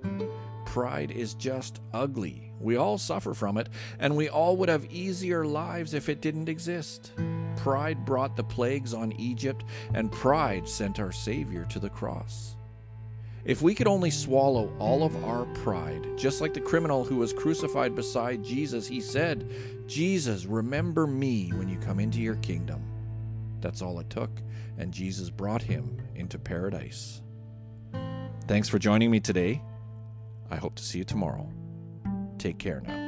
Pride 0.66 1.12
is 1.12 1.34
just 1.34 1.80
ugly. 1.94 2.54
We 2.60 2.76
all 2.76 2.98
suffer 2.98 3.34
from 3.34 3.58
it, 3.58 3.70
and 4.00 4.16
we 4.16 4.30
all 4.30 4.58
would 4.58 4.70
have 4.70 4.92
easier 4.92 5.46
lives 5.46 5.94
if 5.94 6.10
it 6.10 6.22
didn't 6.22 6.50
exist. 6.50 7.14
Pride 7.56 8.06
brought 8.06 8.36
the 8.36 8.44
plagues 8.44 8.94
on 8.94 9.14
Egypt, 9.14 9.64
and 9.94 10.12
pride 10.12 10.68
sent 10.68 11.00
our 11.00 11.12
Savior 11.12 11.66
to 11.70 11.80
the 11.80 11.90
cross. 11.90 12.57
If 13.48 13.62
we 13.62 13.74
could 13.74 13.88
only 13.88 14.12
swallow 14.12 14.76
all 14.78 15.04
of 15.04 15.24
our 15.24 15.46
pride, 15.46 16.06
just 16.18 16.42
like 16.42 16.54
the 16.54 16.60
criminal 16.60 17.06
who 17.06 17.16
was 17.16 17.32
crucified 17.32 17.96
beside 17.96 18.44
Jesus, 18.44 18.86
he 18.86 19.00
said, 19.00 19.50
Jesus, 19.88 20.46
remember 20.46 21.08
me 21.08 21.54
when 21.54 21.70
you 21.70 21.78
come 21.78 22.02
into 22.02 22.20
your 22.20 22.36
kingdom. 22.36 22.84
That's 23.62 23.82
all 23.82 24.02
it 24.02 24.10
took, 24.10 24.42
and 24.78 24.94
Jesus 24.94 25.30
brought 25.30 25.62
him 25.62 25.98
into 26.14 26.38
paradise. 26.38 27.22
Thanks 28.48 28.68
for 28.68 28.80
joining 28.80 29.12
me 29.12 29.22
today. 29.22 29.62
I 30.52 30.58
hope 30.58 30.76
to 30.76 30.84
see 30.84 30.98
you 30.98 31.06
tomorrow. 31.06 31.50
Take 32.38 32.58
care 32.58 32.82
now. 32.82 33.07